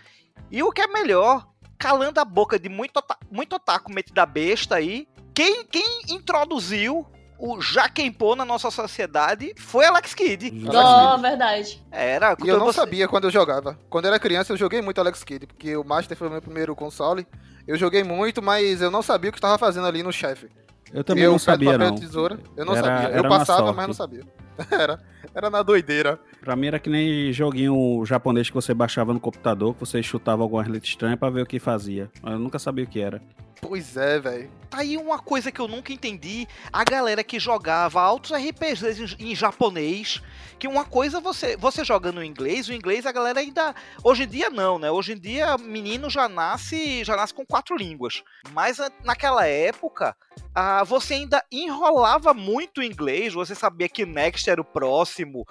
E 0.52 0.62
o 0.64 0.72
que 0.72 0.82
é 0.82 0.88
melhor, 0.88 1.48
calando 1.78 2.20
a 2.20 2.26
boca 2.26 2.58
de 2.60 2.70
muito, 2.70 3.02
muito 3.32 3.56
otaku 3.56 3.92
metido 3.94 4.16
da 4.16 4.26
besta 4.26 4.76
aí, 4.76 5.08
quem, 5.34 5.66
quem 5.66 6.02
introduziu 6.10 7.06
o 7.40 7.62
Jaquempô 7.62 8.36
na 8.36 8.44
nossa 8.46 8.70
sociedade 8.70 9.54
foi 9.58 9.86
Alex 9.86 10.14
Kidd. 10.14 10.52
Não, 10.52 11.20
verdade. 11.22 11.82
Era, 11.92 12.36
E 12.44 12.48
eu 12.48 12.58
não 12.60 12.66
você- 12.66 12.80
sabia 12.82 13.08
quando 13.08 13.24
eu 13.24 13.32
jogava. 13.32 13.80
Quando 13.90 14.06
eu 14.06 14.10
era 14.10 14.20
criança, 14.20 14.52
eu 14.54 14.58
joguei 14.58 14.82
muito 14.82 15.00
Alex 15.00 15.24
Kidd, 15.24 15.48
porque 15.48 15.76
o 15.78 15.84
Master 15.84 16.18
foi 16.18 16.28
o 16.28 16.32
meu 16.32 16.42
primeiro 16.42 16.76
console. 16.76 17.26
Eu 17.68 17.78
joguei 17.78 18.04
muito, 18.04 18.42
mas 18.42 18.82
eu 18.82 18.92
não 18.92 19.02
sabia 19.02 19.30
o 19.30 19.34
que 19.34 19.38
estava 19.40 19.58
fazendo 19.58 19.88
ali 19.88 20.04
no 20.04 20.12
chefe. 20.12 20.48
Eu 20.92 21.04
também 21.04 21.24
eu, 21.24 21.32
não 21.32 21.40
sabia, 21.40 21.72
papel, 21.72 21.88
não. 21.90 21.96
tesoura, 21.96 22.40
eu 22.58 22.66
não 22.66 22.76
Era- 22.76 22.86
sabia. 22.88 23.08
era 23.10 23.18
Eu 23.20 23.30
passava, 23.30 23.60
sorte. 23.60 23.76
mas 23.78 23.88
não 23.88 23.94
sabia. 23.94 24.24
Era, 24.72 25.00
era 25.34 25.50
na 25.50 25.62
doideira. 25.64 26.20
Pra 26.42 26.54
mim 26.54 26.68
era 26.68 26.78
que 26.80 26.90
nem 26.90 27.32
joguinho 27.32 28.04
japonês 28.06 28.50
que 28.50 28.54
você 28.56 28.74
baixava 28.74 29.14
no 29.14 29.20
computador, 29.20 29.74
que 29.74 29.80
você 29.80 30.04
chutava 30.04 30.42
alguma 30.44 30.62
letra 30.68 30.90
estranha 30.90 31.16
pra 31.16 31.30
ver 31.30 31.44
o 31.44 31.46
que 31.46 31.60
fazia. 31.60 32.10
Mas 32.22 32.34
Eu 32.34 32.40
nunca 32.40 32.60
sabia 32.60 32.84
o 32.84 32.88
que 32.88 33.00
era. 33.00 33.22
Pois 33.62 33.98
é, 33.98 34.20
velho. 34.20 34.50
Tá 34.70 34.80
aí 34.80 34.96
uma 34.98 35.20
coisa 35.20 35.52
que 35.52 35.60
eu 35.60 35.68
nunca 35.68 35.92
entendi. 35.92 36.48
A 36.72 36.84
galera 36.84 37.24
que 37.24 37.40
jogava 37.40 38.00
altos 38.02 38.32
RPGs 38.32 39.16
em, 39.20 39.32
em 39.32 39.36
japonês. 39.36 40.22
Que 40.58 40.68
uma 40.68 40.84
coisa 40.86 41.20
você 41.20 41.56
você 41.58 41.84
joga 41.84 42.12
no 42.12 42.24
inglês, 42.24 42.68
o 42.68 42.74
inglês 42.74 43.06
a 43.06 43.12
galera 43.12 43.40
ainda. 43.40 43.74
Hoje 44.04 44.24
em 44.24 44.28
dia 44.28 44.50
não, 44.50 44.78
né? 44.78 44.92
Hoje 44.92 45.14
em 45.14 45.20
dia 45.20 45.58
menino 45.58 46.10
já 46.10 46.28
nasce 46.30 47.04
já 47.04 47.16
nasce 47.16 47.34
com 47.34 47.46
quatro 47.46 47.76
línguas. 47.76 48.24
Mas 48.52 48.80
a- 48.80 48.92
naquela 49.04 49.46
época, 49.46 50.16
ah, 50.54 50.84
você 50.84 51.16
ainda 51.16 51.44
enrolava 51.52 52.34
muito 52.34 52.80
o 52.80 52.84
inglês, 52.84 53.34
você 53.34 53.56
sabia 53.56 53.90
que 53.90 54.06
Next 54.06 54.50
era 54.50 54.62
o 54.62 54.66
próximo, 54.66 55.46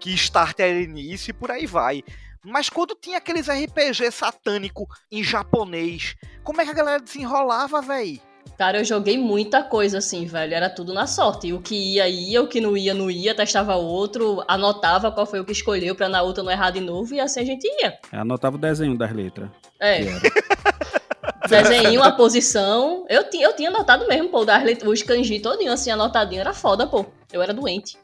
que 0.00 0.10
Start 0.14 0.58
era 0.60 0.80
início 0.80 1.30
e 1.30 1.34
por 1.34 1.50
aí 1.50 1.66
vai. 1.66 2.02
Mas 2.44 2.68
quando 2.68 2.94
tinha 2.94 3.18
aqueles 3.18 3.48
RPG 3.48 4.10
satânico 4.12 4.86
em 5.10 5.22
japonês, 5.24 6.14
como 6.42 6.60
é 6.60 6.64
que 6.64 6.70
a 6.70 6.74
galera 6.74 7.00
desenrolava, 7.00 7.80
véi? 7.80 8.20
Cara, 8.58 8.78
eu 8.78 8.84
joguei 8.84 9.16
muita 9.18 9.62
coisa 9.64 9.98
assim, 9.98 10.26
velho. 10.26 10.54
Era 10.54 10.68
tudo 10.70 10.92
na 10.92 11.06
sorte. 11.06 11.52
O 11.52 11.60
que 11.60 11.74
ia, 11.94 12.06
ia. 12.08 12.40
O 12.42 12.46
que 12.46 12.60
não 12.60 12.76
ia, 12.76 12.92
não 12.94 13.10
ia. 13.10 13.34
Testava 13.34 13.74
outro. 13.74 14.44
Anotava 14.46 15.10
qual 15.10 15.26
foi 15.26 15.40
o 15.40 15.44
que 15.44 15.50
escolheu 15.52 15.94
pra 15.96 16.08
na 16.08 16.22
outra 16.22 16.44
não 16.44 16.52
errar 16.52 16.70
de 16.70 16.80
novo. 16.80 17.14
E 17.14 17.20
assim 17.20 17.40
a 17.40 17.44
gente 17.44 17.64
ia. 17.82 17.98
Eu 18.12 18.20
anotava 18.20 18.56
o 18.56 18.58
desenho 18.58 18.96
das 18.96 19.10
letras. 19.12 19.48
É. 19.80 20.00
Desenho, 21.48 22.02
a 22.02 22.12
posição. 22.12 23.04
Eu 23.08 23.28
tinha, 23.28 23.46
eu 23.46 23.54
tinha 23.56 23.68
anotado 23.70 24.06
mesmo, 24.06 24.28
pô. 24.30 24.44
Das 24.44 24.62
let- 24.62 24.82
os 24.86 25.02
kanji 25.02 25.40
todinho 25.40 25.72
assim, 25.72 25.90
anotadinho. 25.90 26.40
Era 26.40 26.54
foda, 26.54 26.86
pô. 26.86 27.04
Eu 27.32 27.42
era 27.42 27.52
doente. 27.52 27.98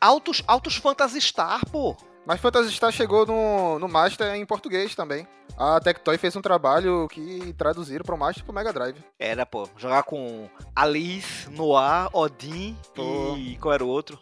Altos, 0.00 0.42
altos 0.46 0.76
Phantasy 0.76 1.20
Star, 1.20 1.64
pô. 1.70 1.96
Mas 2.26 2.40
Phantasy 2.40 2.72
Star 2.72 2.90
chegou 2.90 3.26
no, 3.26 3.78
no 3.78 3.88
Master 3.88 4.34
em 4.34 4.46
português 4.46 4.94
também. 4.94 5.26
A 5.58 5.78
Tectoy 5.78 6.16
fez 6.18 6.34
um 6.34 6.40
trabalho 6.40 7.06
que 7.08 7.52
traduziram 7.56 8.04
pro 8.04 8.16
Master 8.16 8.42
e 8.42 8.44
pro 8.46 8.54
Mega 8.54 8.72
Drive. 8.72 8.96
Era, 9.18 9.44
pô. 9.44 9.68
Jogar 9.76 10.02
com 10.04 10.48
Alice, 10.74 11.48
Noir, 11.50 12.08
Odin 12.12 12.74
Pô. 12.94 13.36
e 13.36 13.56
qual 13.60 13.74
era 13.74 13.84
o 13.84 13.88
outro? 13.88 14.18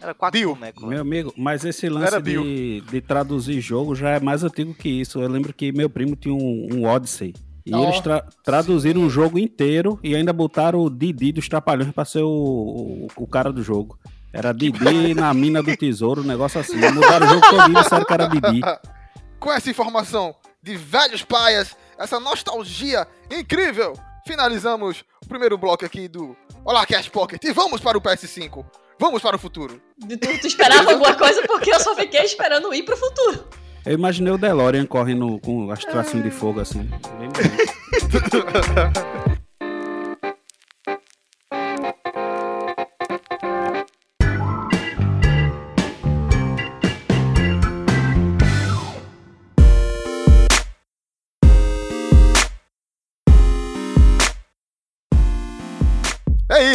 Era 0.00 0.14
quatro 0.14 0.38
Bill. 0.40 0.54
bonecos. 0.54 0.82
Meu 0.88 1.00
amigo, 1.00 1.34
mas 1.36 1.64
esse 1.64 1.88
lance 1.88 2.22
de, 2.22 2.80
de 2.82 3.00
traduzir 3.02 3.60
jogo 3.60 3.94
já 3.94 4.10
é 4.10 4.20
mais 4.20 4.42
antigo 4.42 4.72
que 4.72 4.88
isso. 4.88 5.20
Eu 5.20 5.28
lembro 5.28 5.52
que 5.52 5.72
meu 5.72 5.90
primo 5.90 6.16
tinha 6.16 6.32
um, 6.34 6.68
um 6.72 6.86
Odyssey. 6.86 7.34
E 7.66 7.74
Ó, 7.74 7.82
eles 7.84 8.00
tra- 8.00 8.24
traduziram 8.42 9.02
o 9.04 9.10
jogo 9.10 9.38
inteiro 9.38 9.98
e 10.02 10.14
ainda 10.16 10.32
botaram 10.32 10.78
o 10.80 10.88
Didi 10.88 11.32
dos 11.32 11.46
Trapalhões 11.48 11.92
pra 11.92 12.06
ser 12.06 12.22
o, 12.22 12.28
o, 12.30 13.06
o 13.16 13.26
cara 13.26 13.52
do 13.52 13.62
jogo. 13.62 13.98
Era 14.32 14.52
Didi 14.52 15.14
na 15.14 15.34
mina 15.34 15.62
do 15.62 15.76
tesouro, 15.76 16.22
um 16.22 16.24
negócio 16.24 16.60
assim. 16.60 16.76
Mudaram 16.76 17.26
o 17.26 17.30
jogo 17.30 17.50
todo 17.50 17.70
e 17.70 17.74
disseram 17.74 18.04
que 18.04 18.12
era 18.12 18.28
Didi. 18.28 18.60
Com 19.40 19.52
essa 19.52 19.70
informação 19.70 20.34
de 20.62 20.76
velhos 20.76 21.22
paias, 21.22 21.76
essa 21.98 22.20
nostalgia 22.20 23.06
incrível, 23.30 23.94
finalizamos 24.26 25.02
o 25.24 25.28
primeiro 25.28 25.56
bloco 25.56 25.84
aqui 25.84 26.06
do 26.06 26.36
Olá 26.64 26.86
Cash 26.86 27.08
Pocket 27.08 27.42
e 27.42 27.52
vamos 27.52 27.80
para 27.80 27.96
o 27.96 28.00
PS5. 28.00 28.64
Vamos 28.98 29.22
para 29.22 29.36
o 29.36 29.38
futuro. 29.38 29.80
Tu, 29.98 30.40
tu 30.40 30.46
esperava 30.46 30.92
alguma 30.92 31.14
coisa 31.14 31.42
porque 31.46 31.74
eu 31.74 31.80
só 31.80 31.96
fiquei 31.96 32.22
esperando 32.22 32.72
ir 32.74 32.82
pro 32.82 32.98
futuro. 32.98 33.48
Eu 33.86 33.94
imaginei 33.94 34.32
o 34.32 34.36
DeLorean 34.36 34.84
correndo 34.84 35.40
com 35.40 35.70
as 35.70 35.82
tracinhas 35.84 36.24
de 36.24 36.30
fogo 36.30 36.60
assim. 36.60 36.88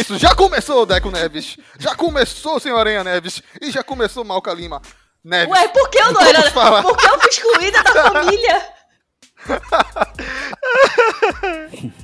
isso, 0.06 0.18
já 0.18 0.34
começou, 0.34 0.84
Deco 0.86 1.10
Neves. 1.10 1.58
Já 1.78 1.94
começou, 1.96 2.60
Senhor 2.60 2.78
Aranha 2.78 3.02
Neves. 3.02 3.42
E 3.60 3.72
já 3.72 3.82
começou, 3.82 4.24
Malca 4.24 4.52
Lima 4.52 4.80
Neves. 5.24 5.52
Ué, 5.52 5.66
por 5.68 5.88
que 5.90 5.98
eu 5.98 6.12
não 6.12 6.20
era? 6.20 6.48
falar. 6.52 6.82
Por 6.82 6.96
que 6.96 7.06
eu 7.06 7.20
fui 7.20 7.28
excluída 7.28 7.82
da 7.82 7.92
família? 7.92 8.76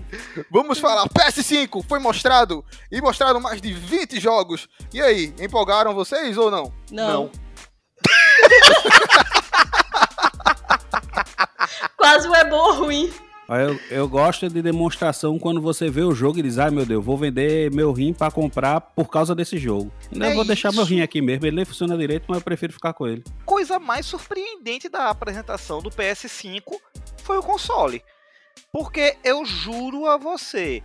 Vamos 0.51 0.79
falar, 0.79 1.09
PS5 1.09 1.85
foi 1.89 1.99
mostrado 1.99 2.63
e 2.91 3.01
mostraram 3.01 3.41
mais 3.41 3.59
de 3.61 3.73
20 3.73 4.21
jogos. 4.21 4.69
E 4.93 5.01
aí, 5.01 5.35
empolgaram 5.39 5.95
vocês 5.95 6.37
ou 6.37 6.51
não? 6.51 6.73
Não. 6.91 7.31
Quase 11.97 12.29
um 12.29 12.35
é 12.35 12.45
bom 12.45 12.57
ou 12.57 12.75
ruim. 12.75 13.11
Eu, 13.49 13.79
eu 13.91 14.09
gosto 14.09 14.49
de 14.49 14.63
demonstração 14.63 15.39
quando 15.39 15.61
você 15.61 15.91
vê 15.91 16.03
o 16.03 16.15
jogo 16.15 16.39
e 16.39 16.43
diz, 16.43 16.59
ai 16.59 16.71
meu 16.71 16.87
Deus, 16.87 17.05
vou 17.05 17.19
vender 17.19 17.71
meu 17.75 17.93
rim 17.93 18.13
pra 18.15 18.31
comprar 18.31 18.81
por 18.81 19.09
causa 19.11 19.35
desse 19.35 19.59
jogo. 19.59 19.93
Não, 20.11 20.27
É 20.27 20.31
eu 20.31 20.37
vou 20.37 20.45
deixar 20.45 20.69
isso. 20.71 20.77
meu 20.79 20.87
rim 20.87 21.03
aqui 21.03 21.21
mesmo, 21.21 21.45
ele 21.47 21.57
nem 21.57 21.65
funciona 21.65 21.97
direito, 21.99 22.25
mas 22.29 22.39
eu 22.39 22.45
prefiro 22.45 22.73
ficar 22.73 22.93
com 22.95 23.07
ele. 23.07 23.23
Coisa 23.45 23.79
mais 23.79 24.07
surpreendente 24.07 24.89
da 24.89 25.11
apresentação 25.11 25.83
do 25.83 25.91
PS5 25.91 26.63
foi 27.23 27.37
o 27.37 27.43
console. 27.43 28.03
Porque 28.73 29.17
eu 29.23 29.45
juro 29.45 30.07
a 30.07 30.17
você, 30.17 30.83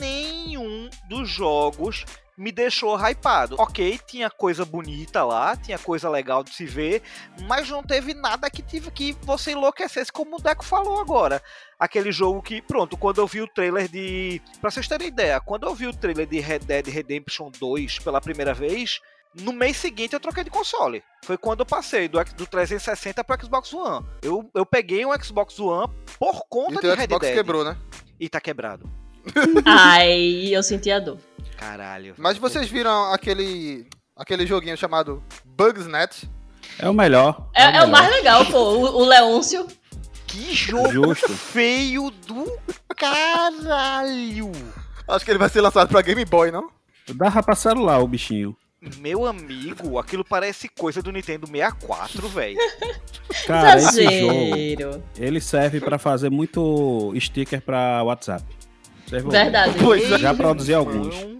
nenhum 0.00 0.88
dos 1.08 1.28
jogos 1.28 2.04
me 2.38 2.52
deixou 2.52 2.96
hypado. 2.96 3.56
Ok, 3.58 3.98
tinha 4.06 4.30
coisa 4.30 4.64
bonita 4.64 5.24
lá, 5.24 5.56
tinha 5.56 5.78
coisa 5.78 6.08
legal 6.08 6.44
de 6.44 6.54
se 6.54 6.64
ver, 6.64 7.02
mas 7.48 7.68
não 7.68 7.82
teve 7.82 8.14
nada 8.14 8.48
que 8.48 8.62
tive 8.62 8.90
que 8.92 9.16
você 9.22 9.50
enlouquecesse, 9.50 10.12
como 10.12 10.36
o 10.36 10.40
Deco 10.40 10.64
falou 10.64 11.00
agora. 11.00 11.42
Aquele 11.78 12.12
jogo 12.12 12.40
que, 12.40 12.62
pronto, 12.62 12.96
quando 12.96 13.20
eu 13.20 13.26
vi 13.26 13.42
o 13.42 13.48
trailer 13.48 13.88
de. 13.88 14.40
Pra 14.60 14.70
vocês 14.70 14.86
terem 14.86 15.08
ideia, 15.08 15.40
quando 15.40 15.66
eu 15.66 15.74
vi 15.74 15.86
o 15.86 15.92
trailer 15.92 16.26
de 16.26 16.38
Red 16.38 16.60
Dead 16.60 16.86
Redemption 16.86 17.50
2 17.58 17.98
pela 17.98 18.20
primeira 18.20 18.54
vez, 18.54 19.00
no 19.34 19.52
mês 19.52 19.76
seguinte 19.76 20.12
eu 20.14 20.20
troquei 20.20 20.44
de 20.44 20.50
console. 20.50 21.02
Foi 21.24 21.36
quando 21.36 21.60
eu 21.60 21.66
passei 21.66 22.08
do, 22.08 22.22
do 22.36 22.46
360 22.46 23.22
pro 23.24 23.44
Xbox 23.44 23.72
One. 23.72 24.06
Eu, 24.22 24.48
eu 24.54 24.64
peguei 24.64 25.04
um 25.04 25.12
Xbox 25.22 25.58
One 25.58 25.92
por 26.18 26.36
E 26.36 26.40
conta 26.48 26.78
o 26.78 26.80
de 26.80 26.94
Red 26.94 27.04
Xbox 27.04 27.26
Dead. 27.26 27.36
quebrou, 27.36 27.64
né? 27.64 27.76
E 28.18 28.28
tá 28.28 28.40
quebrado. 28.40 28.88
Ai, 29.64 30.48
eu 30.50 30.62
senti 30.62 30.90
a 30.90 30.98
dor. 30.98 31.18
Caralho. 31.58 32.14
Mas 32.16 32.38
vocês 32.38 32.68
viram 32.70 33.12
aquele 33.12 33.84
aquele 34.16 34.46
joguinho 34.46 34.76
chamado 34.76 35.22
Bugsnet? 35.44 36.30
É 36.78 36.88
o 36.88 36.94
melhor. 36.94 37.48
É, 37.54 37.64
é 37.64 37.68
o 37.68 37.72
melhor. 37.72 37.88
mais 37.88 38.10
legal, 38.10 38.46
pô. 38.46 38.58
O, 38.58 39.02
o 39.02 39.04
Leôncio. 39.04 39.66
Que 40.26 40.54
jogo 40.54 41.14
Justo. 41.14 41.32
feio 41.32 42.10
do 42.26 42.46
caralho! 42.94 44.52
Acho 45.08 45.24
que 45.24 45.30
ele 45.30 45.38
vai 45.38 45.48
ser 45.48 45.62
lançado 45.62 45.88
pra 45.88 46.02
Game 46.02 46.22
Boy, 46.24 46.50
não? 46.50 46.70
Dava 47.14 47.42
pra 47.42 47.54
celular 47.54 47.98
o 48.00 48.06
bichinho. 48.06 48.54
Meu 48.98 49.26
amigo, 49.26 49.98
aquilo 49.98 50.24
parece 50.24 50.68
coisa 50.68 51.02
do 51.02 51.10
Nintendo 51.10 51.46
64, 51.46 52.28
velho. 52.28 52.58
Cara, 53.46 53.78
esse 53.78 54.20
jogo, 54.20 55.02
ele 55.18 55.40
serve 55.40 55.80
pra 55.80 55.98
fazer 55.98 56.30
muito 56.30 57.12
sticker 57.18 57.60
pra 57.62 58.02
WhatsApp. 58.04 58.44
Ver. 59.08 59.26
Verdade. 59.26 59.74
Pois 59.82 60.12
é. 60.12 60.18
Já 60.18 60.34
produzi 60.34 60.74
alguns. 60.74 61.37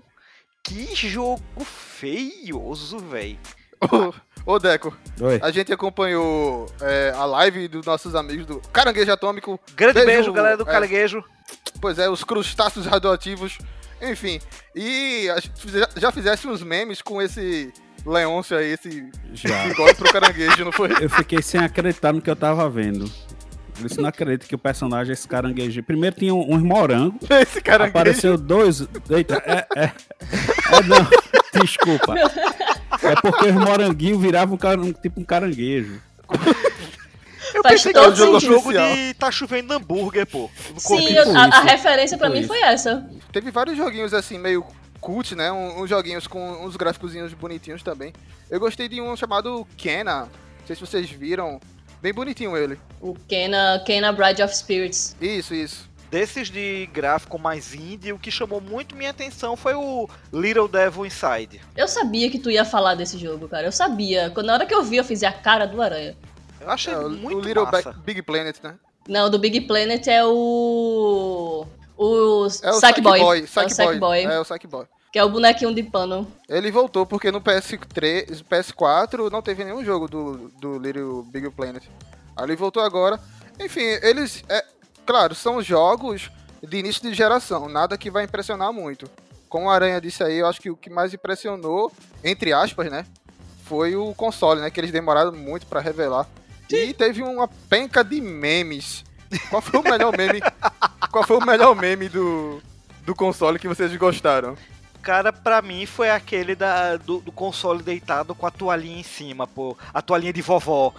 Que 0.68 0.94
jogo 0.94 1.40
feioso, 1.64 2.98
velho. 2.98 3.38
Ô, 4.44 4.52
ô, 4.54 4.58
Deco, 4.58 4.94
Oi. 5.20 5.38
a 5.42 5.50
gente 5.50 5.72
acompanhou 5.72 6.66
é, 6.80 7.12
a 7.16 7.24
live 7.24 7.68
dos 7.68 7.86
nossos 7.86 8.14
amigos 8.14 8.44
do 8.44 8.60
Caranguejo 8.72 9.10
Atômico. 9.12 9.58
Grande 9.74 9.94
beijo, 9.94 10.06
Beijo, 10.06 10.32
galera 10.32 10.56
do 10.56 10.64
é. 10.64 10.66
Caranguejo. 10.66 11.24
Pois 11.80 11.98
é, 11.98 12.08
os 12.10 12.22
crustáceos 12.22 12.84
radioativos. 12.86 13.56
Enfim, 14.02 14.40
e 14.76 15.26
já 15.96 16.12
fizesse 16.12 16.46
uns 16.46 16.62
memes 16.62 17.00
com 17.02 17.20
esse 17.22 17.72
Leôncio 18.06 18.56
aí, 18.56 18.72
esse 18.72 19.08
Já. 19.32 19.64
bigode 19.66 19.94
pro 19.96 20.12
caranguejo, 20.12 20.64
não 20.64 20.72
foi? 20.72 20.90
Eu 21.02 21.10
fiquei 21.10 21.42
sem 21.42 21.60
acreditar 21.60 22.12
no 22.12 22.20
que 22.22 22.30
eu 22.30 22.36
tava 22.36 22.68
vendo. 22.70 23.10
Eu 23.80 23.86
disse, 23.86 24.00
não 24.00 24.08
acredito 24.08 24.48
que 24.48 24.54
o 24.54 24.58
personagem, 24.58 25.12
esse 25.12 25.26
caranguejo. 25.26 25.82
Primeiro 25.84 26.16
tinha 26.16 26.34
um- 26.34 26.52
uns 26.54 26.62
morangos. 26.62 27.18
Esse 27.30 27.60
caranguejo. 27.60 27.90
Apareceu 27.98 28.36
dois. 28.38 28.86
Eita, 29.10 29.40
é. 29.46 29.66
É, 29.80 29.92
é 30.72 30.82
não. 30.84 31.06
Desculpa. 31.62 32.14
É 33.02 33.14
porque 33.20 33.46
os 33.46 33.54
moranguinhos 33.54 34.20
viravam 34.20 34.56
um 34.56 34.80
um- 34.80 34.92
tipo 34.92 35.20
um 35.20 35.24
caranguejo. 35.24 36.00
Eu 37.54 37.62
Faz 37.62 37.76
pensei 37.76 37.92
que 37.92 37.98
era 37.98 38.10
um 38.10 38.14
jogo 38.14 38.38
de 38.72 39.14
tá 39.14 39.30
chovendo 39.30 39.72
hambúrguer, 39.72 40.26
pô. 40.26 40.50
Sim, 40.76 41.08
eu- 41.12 41.36
a, 41.36 41.44
a 41.44 41.60
referência 41.62 42.18
pra 42.18 42.26
Tipo 42.26 42.34
mim 42.36 42.40
isso. 42.44 42.48
foi 42.48 42.60
essa. 42.60 43.08
Teve 43.32 43.50
vários 43.50 43.76
joguinhos 43.76 44.12
assim, 44.12 44.38
meio 44.38 44.64
cult, 45.00 45.34
né? 45.34 45.50
Um- 45.50 45.80
uns 45.82 45.88
joguinhos 45.88 46.26
com 46.26 46.64
uns 46.64 46.76
gráficozinhos 46.76 47.32
bonitinhos 47.32 47.82
também. 47.82 48.12
Eu 48.50 48.60
gostei 48.60 48.88
de 48.88 49.00
um 49.00 49.16
chamado 49.16 49.66
Kena. 49.76 50.22
Não 50.22 50.66
sei 50.66 50.76
se 50.76 50.80
vocês 50.80 51.08
viram. 51.10 51.58
Bem 52.02 52.12
bonitinho 52.12 52.56
ele. 52.56 52.78
O 53.00 53.14
Kena, 53.26 53.82
Kena 53.84 54.12
Bride 54.12 54.42
of 54.42 54.54
Spirits. 54.54 55.16
Isso, 55.20 55.54
isso. 55.54 55.87
Desses 56.10 56.48
de 56.48 56.88
gráfico 56.92 57.38
mais 57.38 57.74
indie, 57.74 58.12
o 58.14 58.18
que 58.18 58.30
chamou 58.30 58.60
muito 58.62 58.96
minha 58.96 59.10
atenção 59.10 59.56
foi 59.56 59.74
o 59.74 60.08
Little 60.32 60.66
Devil 60.66 61.04
Inside. 61.04 61.60
Eu 61.76 61.86
sabia 61.86 62.30
que 62.30 62.38
tu 62.38 62.50
ia 62.50 62.64
falar 62.64 62.94
desse 62.94 63.18
jogo, 63.18 63.46
cara. 63.46 63.66
Eu 63.66 63.72
sabia. 63.72 64.30
Quando, 64.30 64.46
na 64.46 64.54
hora 64.54 64.66
que 64.66 64.74
eu 64.74 64.82
vi, 64.82 64.96
eu 64.96 65.04
fiz 65.04 65.22
a 65.22 65.30
cara 65.32 65.66
do 65.66 65.82
aranha. 65.82 66.16
Eu 66.60 66.70
achei 66.70 66.94
É, 66.94 66.98
o, 66.98 67.10
muito 67.10 67.38
o 67.38 67.40
Little 67.40 67.64
massa. 67.64 67.92
Ba- 67.92 67.98
Big 68.04 68.22
Planet, 68.22 68.56
né? 68.62 68.76
Não, 69.06 69.28
do 69.30 69.38
Big 69.38 69.60
Planet 69.62 70.06
é 70.06 70.24
o. 70.24 71.66
O, 71.96 72.46
É 72.62 72.70
o 72.70 72.80
Sackboy. 72.80 73.18
Sackboy. 73.18 73.38
É 73.40 73.42
o 73.42 73.46
Sackboy. 73.48 73.74
Sackboy. 73.74 74.22
É 74.24 74.40
o 74.40 74.44
Sackboy. 74.44 74.86
Que 75.12 75.18
é 75.18 75.24
o 75.24 75.28
bonequinho 75.30 75.74
de 75.74 75.82
pano. 75.82 76.30
Ele 76.48 76.70
voltou 76.70 77.04
porque 77.06 77.30
no 77.32 77.40
PS3, 77.40 78.42
PS4 78.44 79.30
não 79.30 79.42
teve 79.42 79.64
nenhum 79.64 79.84
jogo 79.84 80.06
do, 80.08 80.48
do 80.60 80.78
Little 80.78 81.22
Big 81.24 81.50
Planet. 81.50 81.84
Aí 82.36 82.44
ele 82.44 82.56
voltou 82.56 82.82
agora. 82.82 83.18
Enfim, 83.58 83.80
eles, 84.02 84.44
é, 84.48 84.64
claro, 85.08 85.34
são 85.34 85.62
jogos 85.62 86.30
de 86.62 86.76
início 86.76 87.00
de 87.00 87.14
geração, 87.14 87.66
nada 87.66 87.96
que 87.96 88.10
vai 88.10 88.24
impressionar 88.24 88.74
muito. 88.74 89.10
Como 89.48 89.64
o 89.64 89.70
Aranha 89.70 90.02
disse 90.02 90.22
aí, 90.22 90.36
eu 90.36 90.46
acho 90.46 90.60
que 90.60 90.70
o 90.70 90.76
que 90.76 90.90
mais 90.90 91.14
impressionou, 91.14 91.90
entre 92.22 92.52
aspas, 92.52 92.90
né, 92.90 93.06
foi 93.64 93.96
o 93.96 94.14
console, 94.14 94.60
né, 94.60 94.70
que 94.70 94.78
eles 94.78 94.92
demoraram 94.92 95.32
muito 95.32 95.66
pra 95.66 95.80
revelar. 95.80 96.28
E 96.70 96.92
teve 96.92 97.22
uma 97.22 97.48
penca 97.48 98.04
de 98.04 98.20
memes. 98.20 99.02
Qual 99.48 99.62
foi 99.62 99.80
o 99.80 99.82
melhor 99.82 100.14
meme? 100.14 100.42
Qual 101.10 101.24
foi 101.24 101.38
o 101.38 101.46
melhor 101.46 101.74
meme 101.74 102.10
do, 102.10 102.60
do 103.06 103.14
console 103.14 103.58
que 103.58 103.66
vocês 103.66 103.96
gostaram? 103.96 104.58
Cara, 105.00 105.32
pra 105.32 105.62
mim 105.62 105.86
foi 105.86 106.10
aquele 106.10 106.54
da, 106.54 106.98
do, 106.98 107.20
do 107.20 107.32
console 107.32 107.82
deitado 107.82 108.34
com 108.34 108.46
a 108.46 108.50
toalhinha 108.50 109.00
em 109.00 109.02
cima, 109.02 109.46
pô. 109.46 109.74
A 109.94 110.02
toalhinha 110.02 110.34
de 110.34 110.42
vovó 110.42 110.92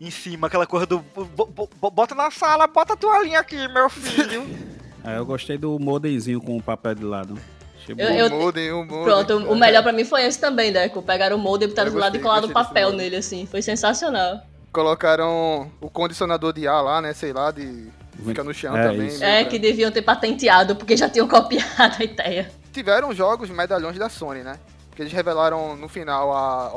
em 0.00 0.10
cima, 0.10 0.46
aquela 0.48 0.66
coisa 0.66 0.86
do. 0.86 0.98
bo- 0.98 1.24
bo- 1.46 1.68
bo- 1.80 1.90
bota 1.90 2.14
na 2.14 2.30
sala, 2.30 2.66
bota 2.66 2.94
a 2.94 2.96
toalhinha 2.96 3.40
aqui, 3.40 3.68
meu 3.68 3.88
filho. 3.90 4.46
É, 5.06 5.18
eu 5.18 5.26
gostei 5.26 5.58
do 5.58 5.78
modemzinho 5.78 6.40
com 6.40 6.56
o 6.56 6.62
papel 6.62 6.94
de 6.94 7.04
lado. 7.04 7.38
Achei 7.76 7.94
Eu- 7.98 8.08
eu- 8.08 8.26
o 8.28 8.30
modem, 8.30 8.72
o 8.72 8.86
modem. 8.86 9.04
Pronto, 9.04 9.36
o 9.52 9.54
melhor 9.54 9.82
pra 9.82 9.92
mim 9.92 10.02
foi 10.02 10.24
esse 10.24 10.40
também, 10.40 10.72
Deco. 10.72 11.02
Pegaram 11.02 11.36
o 11.36 11.38
molde, 11.38 11.66
botaram 11.66 11.92
do 11.92 11.98
lado 11.98 12.16
e 12.16 12.20
colaram 12.20 12.48
um 12.48 12.52
papel 12.54 12.90
nele, 12.90 13.16
assim. 13.16 13.44
Foi 13.44 13.60
sensacional. 13.60 14.40
Colocaram 14.72 15.70
o 15.78 15.90
condicionador 15.90 16.54
de 16.54 16.66
ar 16.66 16.80
lá, 16.80 17.02
né? 17.02 17.12
Sei 17.12 17.34
lá, 17.34 17.50
de. 17.50 17.88
Fica 18.24 18.42
no 18.42 18.54
chão 18.54 18.74
É, 18.74 18.88
também. 18.88 19.08
isso. 19.08 19.22
É, 19.22 19.42
pra- 19.42 19.50
que 19.50 19.58
deviam 19.58 19.90
ter 19.92 20.00
patenteado, 20.00 20.74
porque 20.74 20.96
já 20.96 21.06
tinham 21.06 21.28
copiado 21.28 21.96
a 22.00 22.02
ideia. 22.02 22.50
Tiveram 22.72 23.14
jogos 23.14 23.50
medalhões 23.50 23.98
da 23.98 24.08
Sony, 24.08 24.42
né? 24.42 24.58
Que 24.96 25.02
eles 25.02 25.12
revelaram 25.12 25.76
no 25.76 25.86
final 25.86 26.32
a 26.32 26.72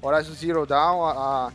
Horizon 0.00 0.32
Zero 0.34 0.64
Dawn, 0.64 1.04
a, 1.06 1.52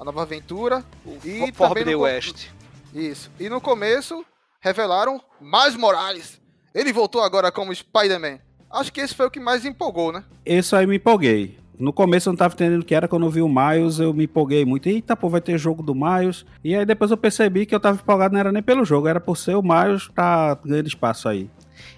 a- 0.00 0.04
nova 0.04 0.22
aventura. 0.22 0.84
E 1.06 1.30
também 1.30 1.52
Forbidden 1.52 1.94
no 1.94 2.00
West. 2.02 2.48
Isso. 2.94 3.30
E 3.38 3.48
no 3.48 3.60
começo, 3.60 4.24
revelaram 4.60 5.20
mais 5.40 5.76
Morales. 5.76 6.40
Ele 6.74 6.92
voltou 6.92 7.22
agora 7.22 7.52
como 7.52 7.74
Spider-Man. 7.74 8.38
Acho 8.70 8.92
que 8.92 9.00
esse 9.00 9.14
foi 9.14 9.26
o 9.26 9.30
que 9.30 9.40
mais 9.40 9.64
empolgou, 9.64 10.12
né? 10.12 10.24
Esse 10.44 10.74
aí 10.76 10.86
me 10.86 10.96
empolguei. 10.96 11.58
No 11.78 11.92
começo 11.92 12.28
eu 12.28 12.32
não 12.32 12.36
tava 12.36 12.52
entendendo 12.54 12.82
o 12.82 12.84
que 12.84 12.94
era, 12.94 13.08
quando 13.08 13.24
eu 13.26 13.30
vi 13.30 13.40
o 13.40 13.48
Miles 13.48 13.98
eu 13.98 14.12
me 14.12 14.24
empolguei 14.24 14.64
muito. 14.66 14.86
Eita, 14.88 15.16
pô, 15.16 15.28
vai 15.30 15.40
ter 15.40 15.56
jogo 15.58 15.82
do 15.82 15.94
Miles. 15.94 16.44
E 16.62 16.74
aí 16.74 16.84
depois 16.84 17.10
eu 17.10 17.16
percebi 17.16 17.64
que 17.64 17.74
eu 17.74 17.80
tava 17.80 17.98
empolgado 18.00 18.34
não 18.34 18.40
era 18.40 18.52
nem 18.52 18.62
pelo 18.62 18.84
jogo, 18.84 19.08
era 19.08 19.18
por 19.20 19.36
ser 19.36 19.54
o 19.56 19.62
Miles 19.62 20.08
tá 20.14 20.54
ganhando 20.64 20.86
espaço 20.86 21.28
aí. 21.28 21.50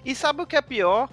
E 0.05 0.15
sabe 0.15 0.41
o 0.41 0.47
que 0.47 0.55
é 0.55 0.61
pior? 0.61 1.09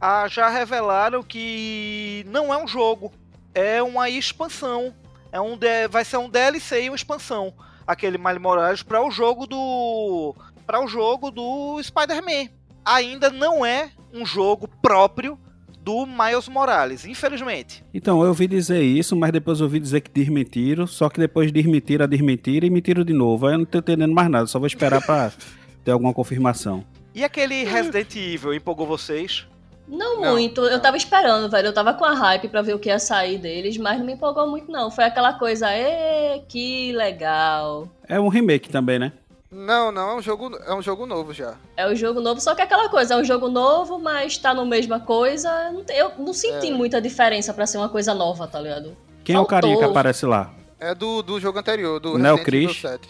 Ah, 0.00 0.26
já 0.26 0.48
revelaram 0.48 1.22
que 1.22 2.24
não 2.30 2.52
é 2.52 2.56
um 2.56 2.66
jogo, 2.66 3.12
é 3.54 3.82
uma 3.82 4.08
expansão. 4.08 4.92
É 5.34 5.40
um 5.40 5.56
D- 5.56 5.88
vai 5.88 6.04
ser 6.04 6.16
um 6.16 6.28
DLC 6.30 6.84
e 6.84 6.88
uma 6.88 6.94
expansão. 6.94 7.52
Aquele 7.84 8.16
Miles 8.16 8.40
Morales 8.40 8.82
para 8.84 9.04
o 9.04 9.10
jogo 9.10 9.48
do 9.48 10.32
para 10.64 10.80
o 10.82 10.86
jogo 10.86 11.28
do 11.32 11.82
Spider-Man. 11.82 12.50
Ainda 12.84 13.30
não 13.30 13.66
é 13.66 13.90
um 14.12 14.24
jogo 14.24 14.68
próprio 14.80 15.36
do 15.80 16.06
Miles 16.06 16.46
Morales, 16.48 17.04
infelizmente. 17.04 17.84
Então, 17.92 18.22
eu 18.22 18.28
ouvi 18.28 18.46
dizer 18.46 18.80
isso, 18.80 19.16
mas 19.16 19.32
depois 19.32 19.58
eu 19.58 19.64
ouvi 19.66 19.80
dizer 19.80 20.02
que 20.02 20.10
desmentiram, 20.10 20.86
só 20.86 21.08
que 21.10 21.18
depois 21.18 21.50
desmentiram, 21.50 22.06
desmentiram 22.06 22.66
e 22.68 22.70
mentiram 22.70 23.02
de 23.04 23.12
novo. 23.12 23.46
Aí 23.48 23.54
eu 23.54 23.58
não 23.58 23.64
tô 23.66 23.78
entendendo 23.78 24.14
mais 24.14 24.30
nada, 24.30 24.46
só 24.46 24.60
vou 24.60 24.68
esperar 24.68 25.04
pra 25.04 25.32
ter 25.84 25.90
alguma 25.90 26.14
confirmação. 26.14 26.84
E 27.12 27.24
aquele 27.24 27.64
Resident 27.64 28.14
Evil 28.14 28.54
empolgou 28.54 28.86
vocês? 28.86 29.46
Não, 29.86 30.20
Não, 30.20 30.32
muito. 30.32 30.62
Eu 30.62 30.72
não. 30.72 30.80
tava 30.80 30.96
esperando, 30.96 31.50
velho. 31.50 31.66
Eu 31.68 31.72
tava 31.74 31.92
com 31.94 32.04
a 32.04 32.14
hype 32.14 32.48
pra 32.48 32.62
ver 32.62 32.74
o 32.74 32.78
que 32.78 32.88
ia 32.88 32.98
sair 32.98 33.36
deles, 33.38 33.76
mas 33.76 33.98
não 33.98 34.06
me 34.06 34.12
empolgou 34.14 34.46
muito, 34.48 34.70
não. 34.72 34.90
Foi 34.90 35.04
aquela 35.04 35.34
coisa, 35.34 35.68
ê, 35.70 36.40
que 36.48 36.92
legal. 36.92 37.88
É 38.08 38.18
um 38.18 38.28
remake 38.28 38.68
também, 38.70 38.98
né? 38.98 39.12
Não, 39.50 39.92
não, 39.92 40.10
é 40.10 40.14
um 40.16 40.22
jogo, 40.22 40.50
é 40.66 40.74
um 40.74 40.82
jogo 40.82 41.06
novo 41.06 41.32
já. 41.32 41.54
É 41.76 41.86
o 41.86 41.94
jogo 41.94 42.20
novo, 42.20 42.40
só 42.40 42.54
que 42.56 42.60
é 42.62 42.64
aquela 42.64 42.88
coisa, 42.88 43.14
é 43.14 43.16
um 43.16 43.22
jogo 43.24 43.48
novo, 43.48 44.00
mas 44.00 44.36
tá 44.36 44.52
no 44.52 44.66
mesma 44.66 44.98
coisa. 44.98 45.48
Eu 45.94 46.12
não 46.18 46.32
senti 46.32 46.68
É. 46.68 46.74
muita 46.74 47.00
diferença 47.00 47.54
pra 47.54 47.64
ser 47.66 47.78
uma 47.78 47.88
coisa 47.88 48.12
nova, 48.14 48.48
tá 48.48 48.58
ligado? 48.60 48.96
Quem 49.22 49.36
é 49.36 49.38
o 49.38 49.44
carinha 49.46 49.74
que 49.74 49.80
Faltou. 49.80 49.90
aparece 49.96 50.26
lá? 50.26 50.50
É 50.80 50.92
do, 50.94 51.22
do 51.22 51.38
jogo 51.38 51.58
anterior, 51.58 52.00
do 52.00 52.18
Não 52.18 52.30
é 52.30 52.32
o 52.32 52.42
Chris? 52.42 52.80
7. 52.80 53.08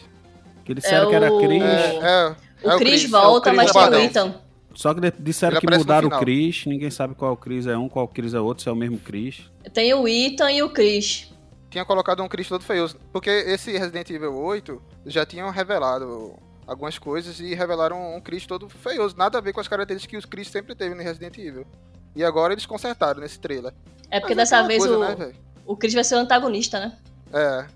Que 0.65 0.73
eles 0.73 0.83
disseram 0.85 1.07
É 1.07 1.09
que 1.11 1.15
era 1.17 1.33
o- 1.33 1.41
Chris, 1.41 1.63
É, 1.63 1.97
é, 2.03 2.35
O 2.69 2.71
é 2.73 2.77
Chris 2.79 3.01
Chris, 3.01 3.11
volta, 3.11 3.49
é 3.49 3.53
o 3.53 3.57
Chris 3.57 3.73
mas 3.73 3.89
tem 3.91 3.99
o. 4.01 4.03
Ethan. 4.05 4.35
Só 4.75 4.93
que 4.93 5.01
disseram 5.19 5.61
que 5.61 5.67
mudaram 5.71 6.09
o. 6.09 6.19
Chris, 6.19 6.67
ninguém 6.67 6.91
sabe 6.91 7.15
qual 7.15 7.37
Chris 7.37 7.67
é 7.67 7.77
um, 7.77 7.89
qual 7.89 8.09
Chris 8.09 8.35
é 8.35 8.41
outro, 8.41 8.63
se 8.63 8.69
é 8.69 8.73
o 8.73 8.77
mesmo 8.77 8.99
Chris. 8.99 9.51
Tem 9.73 9.95
o 9.95 10.07
Ethan 10.09 10.51
e 10.51 10.63
o 10.63 10.71
Chris. 10.71 11.33
Tinha 11.71 11.85
colocado 11.85 12.23
um 12.23 12.29
Chris 12.29 12.49
todo 12.49 12.63
feioso. 12.63 12.97
Porque 13.13 13.31
esse 13.31 13.77
Resident 13.77 14.11
Evil 14.11 14.35
8 14.37 14.83
já 15.07 15.25
tinham 15.25 15.51
revelado 15.51 16.35
algumas 16.67 16.99
coisas 16.99 17.41
e 17.41 17.55
revelaram 17.55 18.17
um 18.17 18.21
Chris 18.21 18.47
todo 18.47 18.69
feioso. 18.69 19.17
Nada 19.17 19.39
a 19.39 19.41
ver 19.41 19.53
com 19.53 19.61
as 19.61 19.69
características 19.69 20.11
que 20.11 20.17
os 20.17 20.25
Chris 20.25 20.49
sempre 20.49 20.75
teve 20.75 20.95
no 20.95 21.03
Resident 21.03 21.37
Evil. 21.39 21.67
E 22.15 22.23
agora 22.23 22.53
eles 22.53 22.67
consertaram 22.67 23.21
nesse 23.21 23.39
trailer. 23.39 23.73
É 24.11 24.21
porque 24.21 24.35
Mas 24.35 24.49
dessa 24.49 24.57
aquela 24.57 24.69
vez 24.69 24.87
coisa, 24.87 24.99
o, 24.99 25.19
né, 25.19 25.33
o 25.67 25.77
Chris 25.77 25.95
vai 25.95 26.05
ser 26.05 26.15
o 26.15 26.19
antagonista, 26.19 26.79
né? 26.79 26.97
É. 27.33 27.67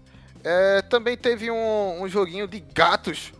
É, 0.44 0.82
Também 0.82 1.16
teve 1.16 1.50
um, 1.50 2.02
um 2.02 2.08
joguinho 2.08 2.46
de 2.46 2.60
gatos. 2.60 3.32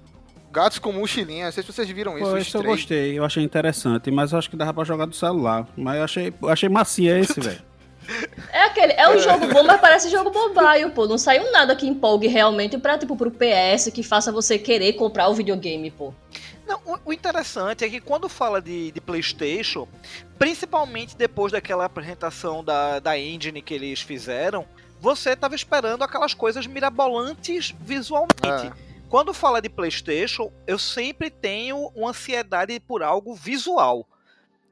Gatos 0.59 0.81
com 0.81 0.91
mochilinha. 0.91 1.45
Não 1.45 1.53
sei 1.53 1.63
se 1.63 1.73
vocês 1.73 1.89
viram 1.89 2.19
isso. 2.19 2.29
Pô, 2.29 2.37
esse 2.37 2.53
eu 2.53 2.63
gostei, 2.65 3.17
eu 3.17 3.25
achei 3.25 3.45
interessante, 3.45 4.11
mas 4.11 4.33
eu 4.33 4.39
acho 4.39 4.51
que 4.51 4.57
dava 4.57 4.75
pra 4.75 4.83
jogar 4.83 5.07
do 5.07 5.15
celular. 5.15 5.69
Mas 5.77 5.99
eu 5.99 6.03
achei, 6.03 6.35
eu 6.43 6.49
achei 6.49 6.69
macia 6.69 7.19
esse, 7.19 7.41
velho. 7.41 7.63
É 8.51 8.63
aquele, 8.65 8.95
é 8.95 9.07
um 9.15 9.19
jogo 9.19 9.49
bom, 9.49 9.63
mas 9.65 9.79
parece 9.83 10.09
jogo 10.09 10.31
bobaio, 10.31 10.91
pô. 10.93 11.07
Não 11.07 11.19
saiu 11.19 11.53
nada 11.53 11.77
que 11.77 11.87
empolgue 11.87 12.27
realmente 12.27 12.79
pra, 12.79 12.97
tipo, 12.97 13.15
pro 13.15 13.31
PS, 13.31 13.91
que 13.93 14.03
faça 14.03 14.33
você 14.33 14.59
querer 14.59 14.95
comprar 14.95 15.29
o 15.29 15.35
videogame, 15.35 15.91
pô. 15.91 16.15
Não, 16.67 16.81
o, 16.87 16.99
o 17.05 17.13
interessante 17.13 17.85
é 17.85 17.89
que 17.91 18.01
quando 18.01 18.27
fala 18.27 18.63
de, 18.63 18.93
de 18.93 19.01
PlayStation, 19.03 19.87
principalmente 20.39 21.19
depois 21.19 21.53
daquela 21.53 21.85
apresentação 21.85 22.65
da, 22.65 22.99
da 22.99 23.19
engine 23.19 23.61
que 23.61 23.75
eles 23.75 24.01
fizeram, 24.01 24.65
você 24.99 25.37
tava 25.37 25.55
esperando 25.55 26.03
aquelas 26.03 26.33
coisas 26.33 26.67
mirabolantes 26.67 27.75
visualmente. 27.79 28.73
É. 28.85 28.88
Quando 29.09 29.33
fala 29.33 29.61
de 29.63 29.69
PlayStation, 29.71 30.53
eu 30.67 30.79
sempre 30.79 31.31
tenho 31.31 31.91
uma 31.95 32.11
ansiedade 32.11 32.79
por 32.81 33.03
algo 33.03 33.35
visual. 33.35 34.07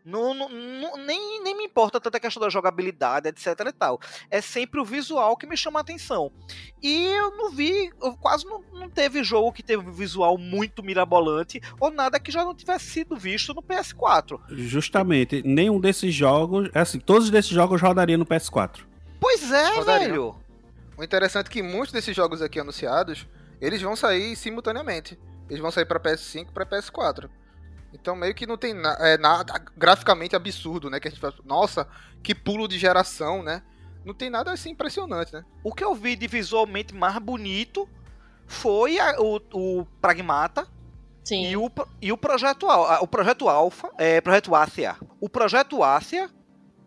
Não, 0.04 0.32
não, 0.34 0.48
não- 0.48 0.96
nem, 0.98 1.42
nem 1.42 1.56
me 1.56 1.64
importa 1.64 2.00
tanta 2.00 2.20
questão 2.20 2.40
da 2.40 2.48
jogabilidade, 2.48 3.28
etc 3.28 3.46
e 3.66 3.72
tal. 3.72 3.98
É 4.30 4.40
sempre 4.40 4.78
o 4.80 4.84
visual 4.84 5.36
que 5.36 5.46
me 5.48 5.56
chama 5.56 5.80
a 5.80 5.82
atenção. 5.82 6.30
E 6.80 7.06
eu 7.06 7.36
não 7.36 7.50
vi, 7.50 7.90
eu 8.00 8.12
quase 8.16 8.44
não, 8.44 8.62
não 8.72 8.88
teve 8.88 9.24
jogo 9.24 9.52
que 9.52 9.64
teve 9.64 9.82
um 9.88 9.92
visual 9.92 10.38
muito 10.38 10.80
mirabolante 10.80 11.60
ou 11.80 11.90
nada 11.90 12.20
que 12.20 12.30
já 12.30 12.44
não 12.44 12.54
tivesse 12.54 12.84
sido 12.84 13.16
visto 13.16 13.52
no 13.52 13.60
PS4. 13.62 14.38
Justamente, 14.50 15.42
nenhum 15.44 15.80
desses 15.80 16.14
jogos. 16.14 16.68
é 16.72 16.78
Assim, 16.78 17.00
todos 17.00 17.28
desses 17.28 17.50
jogos 17.50 17.82
eu 17.82 17.88
rodaria 17.88 18.16
no 18.18 18.24
PS4. 18.26 18.82
Pois 19.18 19.50
é, 19.50 19.74
Rodaria. 19.74 20.08
velho. 20.08 20.36
O 20.96 21.02
interessante 21.02 21.46
é 21.48 21.50
que 21.50 21.62
muitos 21.64 21.90
desses 21.92 22.14
jogos 22.14 22.40
aqui 22.40 22.60
anunciados, 22.60 23.26
eles 23.60 23.80
vão 23.82 23.96
sair 23.96 24.34
simultaneamente. 24.36 25.18
Eles 25.48 25.60
vão 25.62 25.70
sair 25.70 25.84
pra 25.86 26.00
PS5 26.00 26.48
e 26.48 26.52
pra 26.52 26.66
PS4. 26.66 27.28
Então 27.92 28.14
meio 28.16 28.34
que 28.34 28.46
não 28.46 28.56
tem 28.58 28.74
na- 28.74 28.96
é, 29.00 29.16
nada 29.16 29.54
graficamente 29.76 30.34
absurdo, 30.36 30.90
né? 30.90 30.98
Que 31.00 31.08
a 31.08 31.10
gente 31.10 31.20
fala, 31.20 31.34
nossa, 31.44 31.86
que 32.22 32.34
pulo 32.34 32.66
de 32.68 32.78
geração, 32.78 33.42
né? 33.42 33.62
Não 34.04 34.12
tem 34.14 34.28
nada 34.30 34.52
assim 34.52 34.70
impressionante, 34.70 35.32
né? 35.32 35.44
O 35.64 35.72
que 35.72 35.82
eu 35.84 35.94
vi 35.94 36.14
de 36.16 36.26
visualmente 36.26 36.94
mais 36.94 37.16
bonito 37.18 37.88
foi 38.46 38.98
a- 38.98 39.16
o, 39.18 39.40
o 39.80 39.84
Pragmata 40.00 40.66
Sim. 41.24 41.46
e 41.48 41.56
o, 41.56 41.70
e 42.02 42.12
o 42.12 42.16
projeto 42.18 42.66
o 42.68 43.06
projeto 43.08 43.48
Alpha, 43.48 43.90
é, 43.98 44.20
projeto 44.20 44.54
Ásia. 44.54 44.96
O 45.20 45.28
projeto 45.28 45.82
Ásia, 45.82 46.30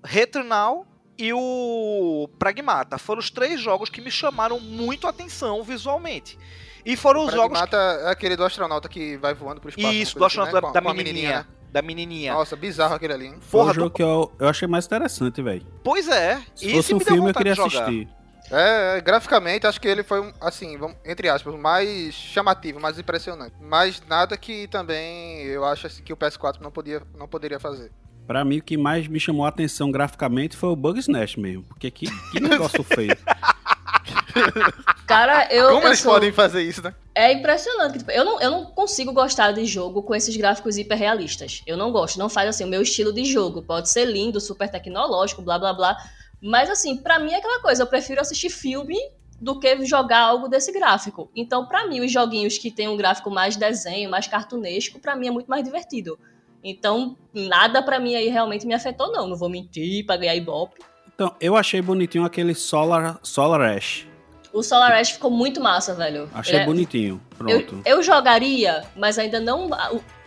Returnal 0.04 0.86
e 1.20 1.34
o 1.34 2.30
Pragmata 2.40 2.98
foram 2.98 3.20
os 3.20 3.30
três 3.30 3.60
jogos 3.60 3.90
que 3.90 4.00
me 4.00 4.10
chamaram 4.10 4.58
muito 4.60 5.06
a 5.06 5.10
atenção 5.10 5.62
visualmente. 5.64 6.40
E 6.86 6.96
foram 6.96 7.26
os 7.26 7.34
jogos 7.34 7.60
Pragmata 7.60 7.78
é 8.08 8.10
aquele 8.10 8.38
do 8.38 8.44
astronauta 8.46 8.88
que 8.88 9.18
vai 9.18 9.34
voando 9.34 9.60
pro 9.60 9.70
espaço. 9.70 9.88
Isso, 9.94 10.18
do 10.18 10.24
assim, 10.24 10.40
astronauta 10.40 10.68
né? 10.68 10.74
da, 10.74 10.80
da 10.80 10.82
com 10.82 10.90
a 10.90 10.94
menininha, 10.94 11.40
né? 11.40 11.46
da 11.74 11.82
menininha. 11.82 12.34
Nossa, 12.34 12.56
bizarro 12.56 12.96
aquele 12.96 13.14
ali. 13.14 13.26
hein? 13.28 13.36
Foi 13.42 13.60
Porra, 13.60 13.72
um 13.72 13.74
jogo 13.74 13.90
do- 13.90 13.94
que 13.94 14.02
eu, 14.02 14.32
eu 14.40 14.48
achei 14.48 14.66
mais 14.66 14.86
interessante, 14.86 15.42
velho. 15.42 15.66
Pois 15.84 16.08
é. 16.08 16.42
Se 16.56 16.68
esse 16.68 16.76
fosse 16.76 16.96
um 16.96 17.00
filme, 17.02 17.30
eu 17.30 17.34
queria 17.34 17.52
assistir. 17.52 18.08
É, 18.52 18.98
é, 18.98 19.02
graficamente, 19.02 19.68
acho 19.68 19.80
que 19.80 19.88
ele 19.88 20.04
foi, 20.04 20.22
um, 20.22 20.34
assim, 20.42 20.78
vamos- 20.78 20.98
entre 21.06 21.28
aspas, 21.30 21.54
mais 21.56 22.14
chamativo, 22.14 22.80
mais 22.80 22.98
impressionante. 22.98 23.54
Mas 23.60 24.02
nada 24.08 24.38
que 24.38 24.68
também 24.70 25.42
eu 25.44 25.66
acho 25.66 25.86
assim, 25.86 26.02
que 26.02 26.14
o 26.14 26.18
PS4 26.18 26.60
não, 26.62 26.72
podia, 26.72 27.04
não 27.16 27.28
poderia 27.28 27.60
fazer. 27.60 27.92
Pra 28.30 28.46
mim, 28.46 28.60
o 28.60 28.62
que 28.62 28.78
mais 28.78 29.08
me 29.08 29.20
chamou 29.20 29.44
a 29.44 29.50
atenção 29.50 29.90
graficamente 29.90 30.56
foi 30.56 30.70
o 30.70 30.76
Bug 30.76 31.00
Snatch 31.00 31.36
mesmo. 31.38 31.64
Porque 31.64 31.90
que, 31.90 32.06
que 32.32 32.40
negócio 32.40 32.84
feio. 32.84 33.18
Cara, 35.08 35.52
eu. 35.52 35.70
Como 35.70 35.82
eu 35.82 35.88
eles 35.88 36.00
sou- 36.00 36.14
podem 36.14 36.32
fazer 36.32 36.62
isso, 36.62 36.80
né? 36.84 36.94
É 37.16 37.34
impressionante. 37.34 37.98
tipo, 37.98 38.12
eu, 38.12 38.24
não, 38.24 38.40
eu 38.40 38.52
não 38.52 38.66
consigo 38.66 39.12
gostar 39.14 39.52
de 39.54 39.66
jogo 39.66 40.04
com 40.04 40.14
esses 40.14 40.38
gráficos 40.38 40.78
hiperrealistas. 40.78 41.64
Eu 41.66 41.76
não 41.76 41.92
gosto. 41.92 42.20
Não 42.20 42.30
faz 42.30 42.48
assim 42.48 42.66
o 42.66 42.68
meu 42.68 42.84
estilo 42.84 43.12
de 43.12 43.26
jogo. 43.26 43.64
Pode 43.64 43.90
ser 43.90 44.06
lindo, 44.06 44.40
super 44.40 44.70
tecnológico, 44.70 45.42
blá 45.42 45.58
blá 45.58 45.74
blá. 45.74 45.98
Mas 46.40 46.70
assim, 46.70 46.98
pra 46.98 47.18
mim 47.18 47.32
é 47.32 47.38
aquela 47.38 47.60
coisa. 47.64 47.82
Eu 47.82 47.88
prefiro 47.88 48.22
assistir 48.22 48.52
filme 48.52 48.96
do 49.42 49.60
que 49.60 49.84
jogar 49.88 50.20
algo 50.20 50.48
desse 50.48 50.72
gráfico. 50.72 51.32
Então, 51.36 51.66
pra 51.66 51.88
mim, 51.88 52.02
os 52.02 52.12
joguinhos 52.12 52.60
que 52.60 52.70
tem 52.70 52.88
um 52.88 52.96
gráfico 52.96 53.32
mais 53.32 53.56
desenho, 53.56 54.08
mais 54.08 54.28
cartunesco, 54.28 55.00
pra 55.00 55.16
mim 55.16 55.30
é 55.30 55.32
muito 55.32 55.48
mais 55.48 55.64
divertido. 55.64 56.20
Então, 56.64 57.18
nada 57.34 57.82
pra 57.82 58.00
mim 58.00 58.16
aí 58.16 58.28
realmente 58.28 58.66
me 58.66 58.74
afetou, 58.74 59.12
não. 59.12 59.28
Não 59.28 59.36
vou 59.38 59.50
mentir 59.50 60.06
pra 60.06 60.18
ganhar 60.18 60.36
ibope. 60.36 60.82
Então, 61.14 61.36
eu 61.40 61.56
achei 61.56 61.82
bonitinho 61.82 62.26
aquele 62.26 62.56
Solar, 62.56 63.20
Solar 63.24 63.62
Ash. 63.62 64.08
O 64.54 64.64
Solar 64.64 64.94
Ash 64.94 65.12
ficou 65.12 65.30
muito 65.30 65.62
massa, 65.62 65.94
velho. 65.94 66.30
Achei 66.34 66.60
é- 66.60 66.66
bonitinho. 66.66 67.22
Eu, 67.32 67.38
Pronto. 67.38 67.82
eu 67.86 68.02
jogaria, 68.04 68.84
mas 68.96 69.20
ainda 69.20 69.40
não 69.40 69.70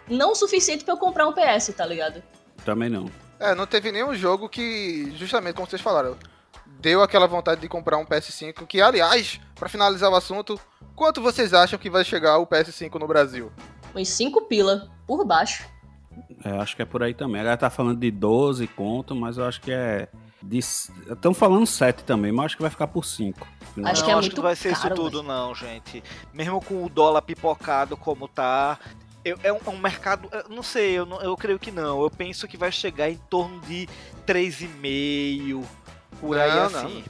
não 0.08 0.32
o 0.32 0.34
suficiente 0.34 0.84
pra 0.84 0.94
eu 0.94 0.98
comprar 0.98 1.26
um 1.26 1.32
PS, 1.32 1.72
tá 1.72 1.84
ligado? 1.86 2.22
Também 2.64 2.88
não. 2.88 3.10
É, 3.40 3.54
não 3.54 3.66
teve 3.66 3.90
nenhum 3.90 4.14
jogo 4.14 4.48
que, 4.48 5.12
justamente 5.16 5.54
como 5.54 5.68
vocês 5.68 5.82
falaram, 5.82 6.16
deu 6.78 7.02
aquela 7.02 7.26
vontade 7.26 7.60
de 7.60 7.68
comprar 7.68 7.98
um 7.98 8.04
PS5. 8.04 8.66
Que, 8.66 8.80
aliás, 8.80 9.40
pra 9.54 9.68
finalizar 9.68 10.10
o 10.10 10.14
assunto, 10.14 10.60
quanto 10.94 11.20
vocês 11.20 11.52
acham 11.52 11.78
que 11.78 11.90
vai 11.90 12.04
chegar 12.04 12.38
o 12.38 12.46
PS5 12.46 13.00
no 13.00 13.08
Brasil? 13.08 13.50
Uns 13.94 14.08
5 14.08 14.42
pila 14.42 14.90
por 15.06 15.24
baixo. 15.24 15.64
É, 16.44 16.50
acho 16.58 16.74
que 16.74 16.82
é 16.82 16.84
por 16.84 17.02
aí 17.02 17.14
também. 17.14 17.40
A 17.40 17.44
galera 17.44 17.56
tá 17.56 17.70
falando 17.70 17.98
de 17.98 18.10
12 18.10 18.66
conto, 18.68 19.14
mas 19.14 19.38
eu 19.38 19.44
acho 19.44 19.60
que 19.60 19.70
é. 19.72 20.08
Estão 21.08 21.32
falando 21.32 21.66
7 21.66 22.02
também, 22.02 22.32
mas 22.32 22.46
acho 22.46 22.56
que 22.56 22.62
vai 22.62 22.70
ficar 22.70 22.88
por 22.88 23.04
5. 23.04 23.40
Acho 23.40 23.76
não, 23.76 23.82
que 23.84 23.88
é 23.88 23.94
acho 23.94 24.04
que 24.06 24.12
muito 24.14 24.36
não 24.36 24.42
vai 24.42 24.56
ser 24.56 24.72
isso 24.72 24.82
caro, 24.82 24.94
tudo, 24.96 25.22
não, 25.22 25.54
gente. 25.54 26.02
Mesmo 26.34 26.60
com 26.60 26.84
o 26.84 26.88
dólar 26.88 27.22
pipocado 27.22 27.96
como 27.96 28.26
tá. 28.26 28.76
eu- 29.24 29.38
é, 29.44 29.52
um, 29.52 29.58
é 29.64 29.70
um 29.70 29.78
mercado. 29.78 30.28
eu 30.32 30.48
Não 30.48 30.62
sei, 30.64 30.98
eu, 30.98 31.06
não- 31.06 31.20
eu 31.22 31.36
creio 31.36 31.58
que 31.60 31.70
não. 31.70 32.02
Eu 32.02 32.10
penso 32.10 32.48
que 32.48 32.56
vai 32.56 32.72
chegar 32.72 33.08
em 33.08 33.16
torno 33.30 33.60
de 33.60 33.88
3,5 34.26 35.64
por 36.20 36.36
aí 36.36 36.50
Não, 36.50 36.64
assim. 36.66 37.04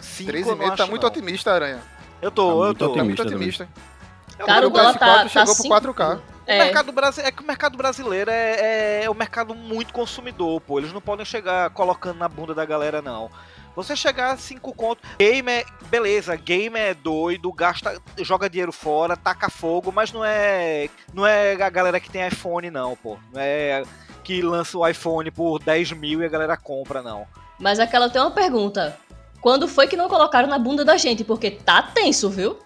5 0.00 0.30
eu 0.30 0.34
não 0.34 0.54
3,5 0.56 0.66
tá 0.76 0.82
acho, 0.82 0.90
muito 0.90 1.02
não. 1.02 1.08
otimista, 1.08 1.52
Aranha. 1.52 1.82
Eu 2.22 2.30
tô, 2.30 2.46
Tá 2.46 2.52
eu 2.52 2.64
muito 2.66 2.78
tô. 2.78 2.92
Tá 2.94 3.04
muito 3.04 3.22
Otimista 3.22 3.64
otimista. 3.64 3.68
Cara, 4.38 4.66
o 4.66 4.70
dólar 4.70 4.98
tá, 4.98 5.06
PS4 5.06 5.22
tá 5.22 5.28
chegou 5.28 5.54
pro 5.54 5.62
5 5.62 5.74
4K. 5.74 6.16
O 6.16 6.20
É, 6.46 6.58
mercado 6.58 6.92
brasileiro, 6.92 7.28
é 7.28 7.32
que 7.36 7.42
o 7.42 7.46
mercado 7.46 7.76
brasileiro 7.78 8.30
é, 8.30 8.50
é, 8.60 9.04
é 9.04 9.10
um 9.10 9.14
mercado 9.14 9.54
muito 9.54 9.92
consumidor, 9.92 10.60
pô. 10.60 10.78
Eles 10.78 10.92
não 10.92 11.00
podem 11.00 11.24
chegar 11.24 11.70
colocando 11.70 12.18
na 12.18 12.28
bunda 12.28 12.54
da 12.54 12.64
galera, 12.64 13.00
não. 13.00 13.30
Você 13.74 13.96
chegar 13.96 14.32
a 14.32 14.36
5 14.36 14.72
conto. 14.74 15.02
Game 15.18 15.50
é. 15.50 15.64
Beleza, 15.86 16.36
game 16.36 16.78
é 16.78 16.94
doido, 16.94 17.52
gasta. 17.52 18.00
joga 18.18 18.48
dinheiro 18.48 18.72
fora, 18.72 19.16
taca 19.16 19.48
fogo, 19.50 19.90
mas 19.90 20.12
não 20.12 20.24
é. 20.24 20.88
Não 21.12 21.26
é 21.26 21.52
a 21.60 21.70
galera 21.70 21.98
que 21.98 22.10
tem 22.10 22.26
iPhone, 22.26 22.70
não, 22.70 22.94
pô. 22.96 23.18
Não 23.32 23.40
é 23.40 23.82
que 24.22 24.40
lança 24.40 24.78
o 24.78 24.86
iPhone 24.88 25.30
por 25.30 25.58
10 25.58 25.92
mil 25.92 26.22
e 26.22 26.24
a 26.24 26.28
galera 26.28 26.56
compra, 26.56 27.02
não. 27.02 27.26
mas 27.58 27.78
aquela 27.78 28.08
tem 28.08 28.20
uma 28.20 28.30
pergunta. 28.30 28.96
Quando 29.40 29.68
foi 29.68 29.86
que 29.86 29.96
não 29.96 30.08
colocaram 30.08 30.48
na 30.48 30.58
bunda 30.58 30.84
da 30.84 30.96
gente? 30.96 31.22
Porque 31.24 31.50
tá 31.50 31.82
tenso, 31.82 32.30
viu? 32.30 32.58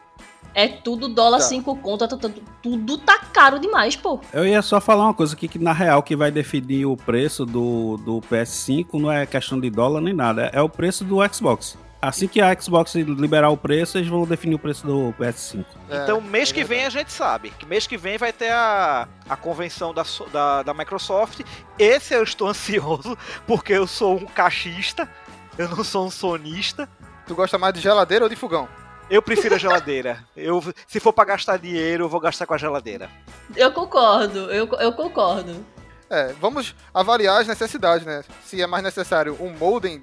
É 0.59 0.67
tudo 0.67 1.07
dólar 1.09 1.39
Tá. 1.39 1.45
5 1.45 1.77
conto, 1.77 2.09
tá- 2.09 2.17
tá- 2.17 2.31
tudo 2.61 2.99
tá 2.99 3.19
caro 3.33 3.61
demais, 3.61 3.95
pô. 3.95 4.19
Eu 4.33 4.45
ia 4.45 4.61
só 4.61 4.81
falar 4.81 5.05
uma 5.05 5.15
coisa 5.15 5.35
aqui, 5.35 5.47
que 5.47 5.59
na 5.59 5.73
real 5.73 6.03
que 6.03 6.17
vai 6.17 6.33
definir 6.33 6.85
o 6.85 6.97
preço 6.97 7.47
do, 7.47 7.97
do 7.99 8.21
PS5 8.23 8.99
não 8.99 9.13
é 9.13 9.25
questão 9.25 9.61
de 9.61 9.71
dólar 9.71 10.01
nem 10.01 10.13
nada, 10.13 10.51
é 10.53 10.61
o 10.61 10.69
preço 10.69 11.05
do 11.05 11.19
Xbox. 11.33 11.79
Assim 12.03 12.27
que 12.27 12.41
a 12.41 12.61
Xbox 12.61 12.95
liberar 12.95 13.51
o 13.51 13.57
preço, 13.57 13.99
eles 13.99 14.09
vão 14.09 14.25
definir 14.25 14.55
o 14.55 14.59
preço 14.59 14.85
do 14.87 15.13
PS5. 15.19 15.65
É, 15.91 16.03
Então, 16.03 16.21
mês 16.21 16.51
é 16.51 16.55
que 16.55 16.65
vem 16.65 16.85
a 16.87 16.91
gente 16.91 17.13
sabe. 17.13 17.51
Que 17.59 17.65
mês 17.67 17.87
que 17.87 17.97
vem 17.97 18.17
vai 18.19 18.33
ter 18.33 18.51
a, 18.53 19.07
a 19.29 19.37
convenção 19.37 19.93
da, 19.95 20.05
da, 20.33 20.63
da 20.65 20.75
Microsoft. 20.75 21.41
Esse 21.79 22.15
eu 22.15 22.23
estou 22.25 22.47
ansioso, 22.51 23.17
porque 23.47 23.73
eu 23.73 23.87
sou 23.87 24.17
um 24.17 24.27
cachista. 24.27 25.09
Eu 25.57 25.69
não 25.69 25.83
sou 25.85 26.07
um 26.07 26.11
sonista. 26.11 26.89
Tu 27.27 27.35
gosta 27.35 27.59
mais 27.59 27.75
de 27.75 27.81
geladeira 27.81 28.25
ou 28.25 28.29
de 28.29 28.37
fogão? 28.37 28.69
Eu 29.11 29.23
prefiro 29.23 29.55
a 29.55 29.59
geladeira. 29.59 30.23
Eu, 30.37 30.63
se 30.87 31.01
for 31.01 31.13
pra 31.13 31.25
gastar 31.25 31.57
dinheiro, 31.59 32.05
eu 32.05 32.09
vou 32.09 32.21
gastar 32.21 32.47
com 32.47 32.55
a 32.55 32.59
geladeira. 32.59 33.09
Eu 33.57 33.73
concordo, 33.73 34.51
eu, 34.51 34.67
eu 34.67 34.93
concordo. 34.93 35.65
É, 36.11 36.33
vamos 36.41 36.75
avaliar 36.93 37.41
as 37.41 37.47
necessidades, 37.47 38.07
né? 38.07 38.23
Se 38.45 38.61
é 38.61 38.67
mais 38.67 38.83
necessário 38.83 39.37
um 39.41 39.51
modem, 39.51 40.03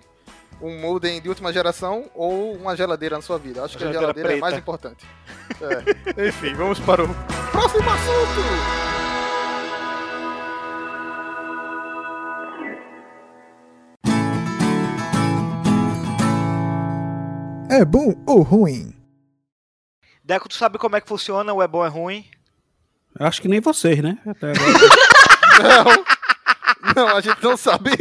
um 0.62 0.80
modem 0.80 1.22
de 1.22 1.30
última 1.30 1.54
geração 1.54 2.10
ou 2.16 2.54
uma 2.54 2.76
geladeira 2.76 3.16
na 3.16 3.22
sua 3.22 3.38
vida. 3.38 3.64
Acho 3.64 3.78
que 3.78 3.84
a 3.84 3.88
Geladeira 3.92 4.14
geladeira 4.14 4.38
é 4.38 4.42
mais 4.42 4.54
preta. 4.54 4.62
importante. 4.62 5.06
É. 6.18 6.28
Enfim, 6.28 6.56
vamos 6.56 6.80
para 6.80 7.04
o 7.04 7.08
próximo 7.52 7.88
assunto! 7.88 8.42
É 17.70 17.84
bom 17.84 18.14
ou 18.26 18.42
ruim? 18.42 18.95
Deco, 20.26 20.50
tu 20.50 20.56
sabe 20.56 20.80
como 20.80 20.96
é 20.96 21.02
que 21.02 21.08
funciona 21.08 21.54
o 21.54 21.62
é 21.62 21.68
bom 21.68 21.86
é 21.86 21.88
ruim? 21.88 22.26
Eu 23.20 23.28
acho 23.28 23.40
que 23.40 23.48
nem 23.48 23.62
vocês, 23.62 24.02
né? 24.02 24.18
Até 24.26 24.52
agora. 24.52 24.74
Não, 26.96 27.06
não, 27.08 27.16
a 27.16 27.22
gente 27.22 27.42
não 27.42 27.56
sabe. 27.56 27.92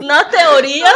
Na 0.00 0.24
teoria, 0.24 0.90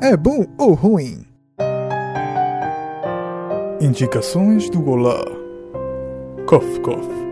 É 0.00 0.16
bom 0.16 0.46
ou 0.56 0.74
ruim? 0.74 1.26
Indicações 3.80 4.70
do 4.70 4.88
Olá. 4.88 5.24
Cof, 6.46 6.80
cof. 6.80 7.25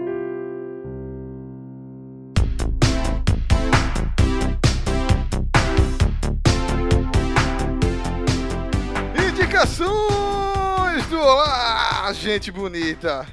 Gente 12.35 12.51
bonita. 12.51 13.27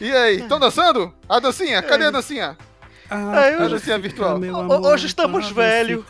E 0.00 0.10
aí, 0.12 0.40
estão 0.40 0.58
dançando? 0.58 1.14
A 1.28 1.38
dancinha? 1.38 1.82
Cadê 1.82 2.04
a 2.06 2.10
dancinha? 2.10 2.56
Ah, 3.10 3.48
eu- 3.50 3.58
cara, 3.58 3.68
Dancinha 3.70 3.98
virtual. 3.98 4.36
amor, 4.36 4.86
hoje 4.86 5.06
estamos 5.06 5.46
ah, 5.46 5.52
velho. 5.54 6.04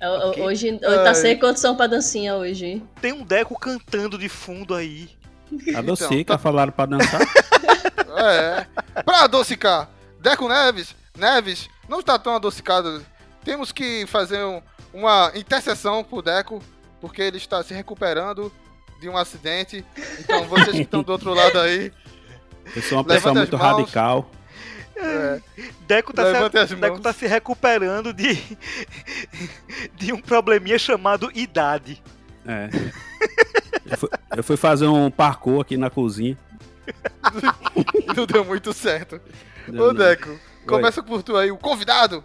É, 0.00 0.08
o- 0.08 0.28
Ok. 0.30 0.42
Hoje, 0.42 0.70
hoje 0.72 1.04
tá 1.04 1.14
sem 1.14 1.38
condição 1.38 1.76
pra 1.76 1.86
dancinha 1.86 2.34
hoje. 2.34 2.82
Tem 3.00 3.12
um 3.12 3.22
Deco 3.24 3.58
cantando 3.58 4.18
de 4.18 4.28
fundo 4.28 4.74
aí. 4.74 5.08
A 5.76 5.80
Docica 5.80 6.14
Então, 6.14 6.36
tá- 6.36 6.42
falaram 6.42 6.72
pra 6.72 6.86
dançar. 6.86 7.20
É. 8.20 8.66
Pra 9.04 9.22
adocicar, 9.24 9.88
Deco 10.20 10.48
Neves, 10.48 10.92
Neves, 11.16 11.68
não 11.88 12.00
está 12.00 12.18
tão 12.18 12.34
adocicado. 12.34 13.04
Temos 13.44 13.70
que 13.70 14.06
fazer 14.08 14.42
um- 14.44 14.60
uma 14.92 15.30
intercessão 15.36 16.02
pro 16.02 16.20
Deco, 16.20 16.60
porque 17.00 17.22
ele 17.22 17.36
está 17.36 17.62
se 17.62 17.72
recuperando 17.72 18.52
de 19.00 19.08
um 19.08 19.16
acidente. 19.16 19.84
Então, 20.18 20.44
vocês 20.44 20.70
que 20.70 20.82
estão 20.82 21.02
do 21.02 21.12
outro 21.12 21.32
lado 21.34 21.58
aí, 21.58 21.92
Eu 22.74 22.82
sou 22.82 22.98
uma 22.98 23.04
pessoa 23.04 23.34
muito 23.34 23.56
mãos. 23.56 23.66
radical. 23.66 24.30
é, 24.96 25.40
Deco 25.86 26.12
tá, 26.12 26.24
se, 26.66 26.74
Deco 26.74 27.00
tá 27.00 27.12
se 27.12 27.26
recuperando 27.26 28.12
de, 28.12 28.36
de 29.94 30.12
um 30.12 30.20
probleminha 30.20 30.78
chamado 30.78 31.30
idade. 31.34 32.02
É. 32.46 32.68
Eu 33.90 33.96
fui, 33.96 34.08
eu 34.36 34.44
fui 34.44 34.56
fazer 34.56 34.86
um 34.86 35.10
parkour 35.10 35.60
aqui 35.60 35.76
na 35.76 35.90
cozinha. 35.90 36.36
Não 38.16 38.26
deu 38.26 38.44
muito 38.44 38.72
certo. 38.72 39.20
Deu 39.66 39.84
Ô, 39.84 39.86
não. 39.88 39.94
Deco, 39.94 40.38
começa 40.66 41.02
por 41.02 41.22
tu 41.22 41.36
aí, 41.36 41.50
o 41.50 41.58
convidado. 41.58 42.24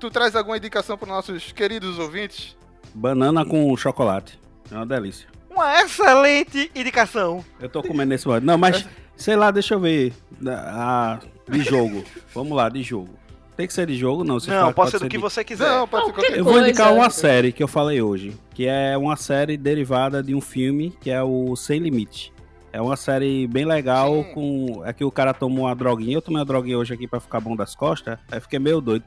Tu 0.00 0.10
traz 0.10 0.34
alguma 0.34 0.56
indicação 0.56 0.98
para 0.98 1.08
nossos 1.08 1.52
queridos 1.52 1.98
ouvintes? 1.98 2.56
Banana 2.92 3.44
com 3.44 3.74
chocolate. 3.76 4.38
É 4.70 4.74
uma 4.74 4.84
delícia. 4.86 5.28
Uma 5.54 5.80
excelente 5.82 6.70
indicação. 6.74 7.44
Eu 7.60 7.68
tô 7.68 7.82
comendo 7.82 8.10
nesse 8.10 8.26
momento. 8.26 8.44
Não, 8.44 8.56
mas 8.58 8.86
sei 9.16 9.36
lá, 9.36 9.50
deixa 9.50 9.74
eu 9.74 9.80
ver. 9.80 10.12
Ah, 10.46 11.18
de 11.48 11.62
jogo. 11.62 12.04
Vamos 12.34 12.56
lá, 12.56 12.68
de 12.68 12.82
jogo. 12.82 13.10
Tem 13.56 13.66
que 13.66 13.72
ser 13.74 13.86
de 13.86 13.94
jogo? 13.96 14.24
Não, 14.24 14.40
você 14.40 14.50
Não, 14.50 14.60
fala 14.60 14.72
pode 14.72 14.90
ser 14.92 14.98
do 14.98 15.02
de- 15.04 15.08
que 15.10 15.18
você 15.18 15.44
quiser. 15.44 15.68
Não, 15.68 15.86
pode 15.86 16.06
ser 16.06 16.12
Qualquer 16.12 16.38
Eu 16.38 16.44
vou 16.44 16.58
indicar 16.58 16.86
coisa. 16.88 17.00
uma 17.02 17.10
série 17.10 17.52
que 17.52 17.62
eu 17.62 17.68
falei 17.68 18.00
hoje, 18.00 18.34
que 18.54 18.66
é 18.66 18.96
uma 18.96 19.14
série 19.14 19.56
derivada 19.58 20.22
de 20.22 20.34
um 20.34 20.40
filme 20.40 20.90
que 21.00 21.10
é 21.10 21.22
o 21.22 21.54
Sem 21.54 21.78
Limite. 21.80 22.32
É 22.72 22.80
uma 22.80 22.96
série 22.96 23.46
bem 23.46 23.66
legal, 23.66 24.24
Sim. 24.24 24.32
com. 24.32 24.82
É 24.86 24.92
que 24.94 25.04
o 25.04 25.10
cara 25.10 25.34
tomou 25.34 25.66
uma 25.66 25.76
droguinha. 25.76 26.16
Eu 26.16 26.22
tomei 26.22 26.38
uma 26.40 26.46
droguinha 26.46 26.78
hoje 26.78 26.94
aqui 26.94 27.06
pra 27.06 27.20
ficar 27.20 27.38
bom 27.40 27.54
das 27.54 27.74
costas. 27.74 28.18
Aí 28.30 28.40
fiquei 28.40 28.58
meio 28.58 28.80
doido. 28.80 29.04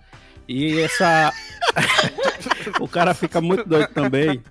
E 0.47 0.79
essa. 0.81 1.33
o 2.79 2.87
cara 2.87 3.15
fica 3.15 3.41
muito 3.41 3.67
doido 3.67 3.87
também. 3.87 4.41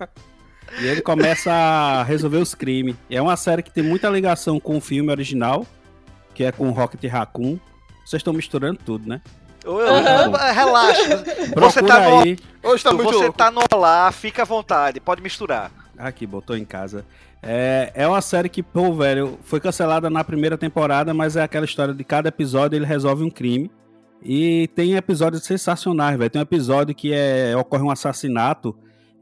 E 0.81 0.87
ele 0.87 1.01
começa 1.01 1.53
a 1.53 2.03
resolver 2.03 2.39
os 2.39 2.55
crimes. 2.55 2.97
E 3.09 3.17
é 3.17 3.23
uma 3.23 3.37
série 3.37 3.63
que 3.63 3.71
tem 3.71 3.83
muita 3.83 4.09
ligação 4.09 4.59
com 4.59 4.77
o 4.77 4.81
filme 4.81 5.11
original, 5.11 5.67
que 6.35 6.45
é 6.45 6.53
com 6.53 6.69
o 6.69 6.73
Rocket 6.73 7.05
Raccoon. 7.05 7.59
Vocês 8.05 8.21
estão 8.21 8.33
misturando 8.33 8.79
tudo, 8.85 9.09
né? 9.09 9.21
Aham. 9.67 10.53
Relaxa. 10.53 11.25
Você 11.57 11.83
tá 11.83 12.01
no, 12.01 12.21
aí. 12.21 12.39
Hoje 12.63 12.85
tá 12.85 12.93
muito 12.93 13.13
você 13.13 13.25
louco. 13.25 13.39
tá 13.39 13.51
no 13.51 13.63
Olá, 13.73 14.13
fica 14.13 14.43
à 14.43 14.45
vontade, 14.45 15.01
pode 15.01 15.23
misturar. 15.23 15.71
Aqui, 15.97 16.27
botou 16.27 16.57
em 16.57 16.65
casa. 16.65 17.05
É, 17.43 17.93
é 17.95 18.09
uma 18.09 18.21
série 18.21 18.49
que, 18.49 18.63
pô, 18.63 18.93
velho, 18.93 19.39
foi 19.45 19.61
cancelada 19.61 20.11
na 20.11 20.25
primeira 20.25 20.59
temporada, 20.59 21.15
mas 21.15 21.37
é 21.37 21.43
aquela 21.43 21.65
história 21.65 21.95
de 21.95 22.05
cada 22.05 22.29
episódio 22.29 22.77
ele 22.77 22.87
resolve 22.87 23.23
um 23.23 23.31
crime. 23.31 23.71
E 24.23 24.69
tem 24.75 24.95
episódios 24.95 25.45
sensacionais, 25.45 26.17
velho. 26.19 26.31
Tem 26.31 26.41
um 26.41 26.43
episódio 26.43 26.95
que 26.95 27.13
é, 27.13 27.55
ocorre 27.57 27.83
um 27.83 27.91
assassinato 27.91 28.75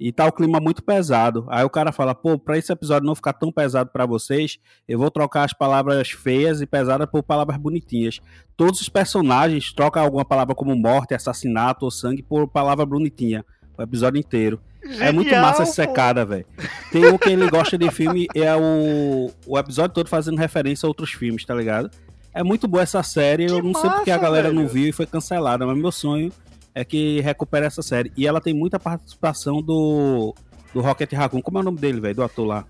e 0.02 0.10
tá 0.10 0.26
o 0.26 0.32
clima 0.32 0.58
muito 0.58 0.82
pesado. 0.82 1.46
Aí 1.48 1.64
o 1.64 1.70
cara 1.70 1.92
fala, 1.92 2.12
pô, 2.12 2.36
pra 2.36 2.58
esse 2.58 2.72
episódio 2.72 3.06
não 3.06 3.14
ficar 3.14 3.32
tão 3.32 3.52
pesado 3.52 3.90
pra 3.92 4.04
vocês, 4.04 4.58
eu 4.88 4.98
vou 4.98 5.10
trocar 5.12 5.44
as 5.44 5.52
palavras 5.52 6.10
feias 6.10 6.60
e 6.60 6.66
pesadas 6.66 7.08
por 7.08 7.22
palavras 7.22 7.56
bonitinhas. 7.56 8.18
Todos 8.56 8.80
os 8.80 8.88
personagens 8.88 9.72
trocam 9.72 10.02
alguma 10.02 10.24
palavra 10.24 10.56
como 10.56 10.74
morte, 10.74 11.14
assassinato 11.14 11.84
ou 11.84 11.90
sangue 11.90 12.20
por 12.20 12.48
palavra 12.48 12.84
bonitinha. 12.84 13.44
O 13.78 13.82
episódio 13.82 14.18
inteiro. 14.18 14.60
É 14.98 15.12
muito 15.12 15.28
Genial, 15.28 15.46
massa 15.46 15.62
essa 15.62 15.72
secada, 15.72 16.24
velho. 16.24 16.44
Tem 16.90 17.06
o 17.06 17.16
que 17.16 17.28
ele 17.30 17.48
gosta 17.48 17.78
de 17.78 17.88
filme, 17.92 18.26
é 18.34 18.54
o, 18.56 19.30
o 19.46 19.56
episódio 19.56 19.94
todo 19.94 20.08
fazendo 20.08 20.36
referência 20.36 20.84
a 20.84 20.88
outros 20.88 21.12
filmes, 21.12 21.44
tá 21.44 21.54
ligado? 21.54 21.88
É 22.34 22.42
muito 22.42 22.66
boa 22.66 22.82
essa 22.82 23.04
série, 23.04 23.44
eu 23.44 23.56
Que 23.56 23.62
não 23.62 23.74
sei 23.74 23.88
porque 23.88 24.10
a 24.10 24.14
massa, 24.14 24.26
galera 24.26 24.48
não 24.48 24.62
velho. 24.62 24.68
viu 24.68 24.88
e 24.88 24.92
foi 24.92 25.06
cancelada, 25.06 25.64
mas 25.64 25.78
meu 25.78 25.92
sonho 25.92 26.32
é 26.74 26.84
que 26.84 27.20
recupere 27.20 27.66
essa 27.66 27.82
série. 27.82 28.12
E 28.16 28.26
ela 28.26 28.40
tem 28.40 28.54
muita 28.54 28.78
participação 28.78 29.60
do, 29.62 30.34
do 30.72 30.80
Rocket 30.80 31.12
Raccoon. 31.12 31.42
Como 31.42 31.58
é 31.58 31.60
o 31.60 31.64
nome 31.64 31.78
dele, 31.78 32.00
velho? 32.00 32.14
Do 32.14 32.22
ator 32.22 32.46
lá? 32.46 32.66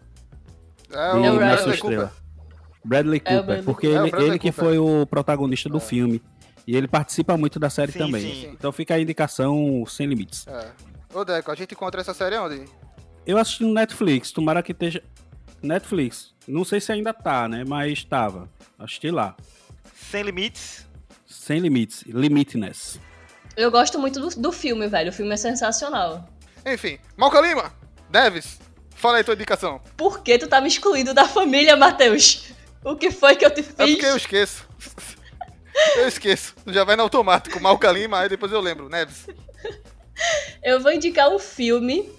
É 0.90 1.12
Do 1.12 1.18
o 1.18 1.36
Bradley 1.36 1.56
Cooper. 1.58 1.72
Estrela. 1.74 2.12
Bradley 2.84 3.16
É 3.24 3.28
Cooper, 3.28 3.44
Bradley 3.44 3.62
porque. 3.64 3.86
É 3.86 3.90
ele, 3.90 4.10
Bradley 4.10 4.30
ele 4.30 4.38
que 4.38 4.52
foi 4.52 4.78
o 4.78 5.06
protagonista 5.06 5.68
do 5.68 5.78
É. 5.78 5.80
filme. 5.80 6.22
E 6.66 6.76
ele 6.76 6.86
participa 6.86 7.36
muito 7.36 7.58
da 7.58 7.68
série 7.70 7.90
Sim, 7.92 7.98
também. 7.98 8.22
sim. 8.22 8.50
Então 8.52 8.70
fica 8.70 8.94
a 8.94 9.00
indicação 9.00 9.84
sem 9.86 10.06
limites. 10.06 10.46
É. 10.46 10.70
Ô, 11.12 11.24
Deco, 11.24 11.50
a 11.50 11.54
gente 11.54 11.72
encontra 11.74 12.00
essa 12.00 12.14
série 12.14 12.36
onde? 12.38 12.64
Eu 13.26 13.36
assisti 13.38 13.64
no 13.64 13.72
Netflix, 13.72 14.30
tomara 14.32 14.62
que 14.62 14.72
esteja. 14.72 15.02
Netflix. 15.62 16.32
Não 16.46 16.64
sei 16.64 16.80
se 16.80 16.90
ainda 16.90 17.12
tá, 17.12 17.48
né? 17.48 17.64
Mas 17.66 18.02
tava. 18.04 18.48
Assisti 18.78 19.10
lá. 19.10 19.36
Sem 19.94 20.22
limites. 20.22 20.86
Sem 21.26 21.60
limites. 21.60 22.02
Limitless. 22.06 23.00
Eu 23.56 23.70
gosto 23.70 23.98
muito 23.98 24.20
do, 24.20 24.28
do 24.30 24.52
filme, 24.52 24.86
velho. 24.88 25.10
O 25.10 25.12
filme 25.12 25.32
é 25.34 25.36
sensacional. 25.36 26.26
Enfim, 26.66 26.98
Malca 27.16 27.40
Lima, 27.40 27.72
Neves, 28.10 28.58
fala 28.94 29.18
aí 29.18 29.24
tua 29.24 29.34
indicação. 29.34 29.80
Por 29.96 30.22
que 30.22 30.38
tu 30.38 30.46
tá 30.48 30.60
me 30.60 30.68
excluindo 30.68 31.12
da 31.12 31.26
família, 31.26 31.76
Matheus? 31.76 32.44
O 32.84 32.96
que 32.96 33.10
foi 33.10 33.36
que 33.36 33.44
eu 33.44 33.50
te 33.50 33.60
É 33.60 33.62
fiz? 33.62 33.74
porque 33.74 34.06
eu 34.06 34.16
esqueço. 34.16 34.66
Eu 35.96 36.06
esqueço. 36.06 36.54
Já 36.66 36.84
vai 36.84 36.96
no 36.96 37.02
automático. 37.04 37.58
Malca 37.58 37.90
Lima, 37.90 38.18
aí 38.20 38.28
depois 38.28 38.52
eu 38.52 38.60
lembro. 38.60 38.90
Neves. 38.90 39.26
Eu 40.62 40.80
vou 40.80 40.92
indicar 40.92 41.30
um 41.30 41.38
filme. 41.38 42.12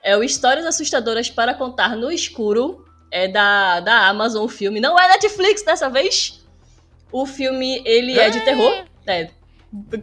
É 0.00 0.16
o 0.16 0.22
Histórias 0.22 0.64
Assustadoras 0.64 1.28
para 1.28 1.52
Contar 1.54 1.96
no 1.96 2.12
Escuro. 2.12 2.86
É 3.10 3.26
da, 3.26 3.80
da 3.80 4.06
Amazon 4.06 4.44
o 4.44 4.48
filme. 4.48 4.78
Não 4.78 4.96
é 4.96 5.08
Netflix 5.08 5.64
dessa 5.64 5.90
vez. 5.90 6.40
O 7.10 7.26
filme, 7.26 7.82
ele 7.84 8.16
é 8.16 8.30
de 8.30 8.40
terror. 8.42 8.84
É, 9.04 9.28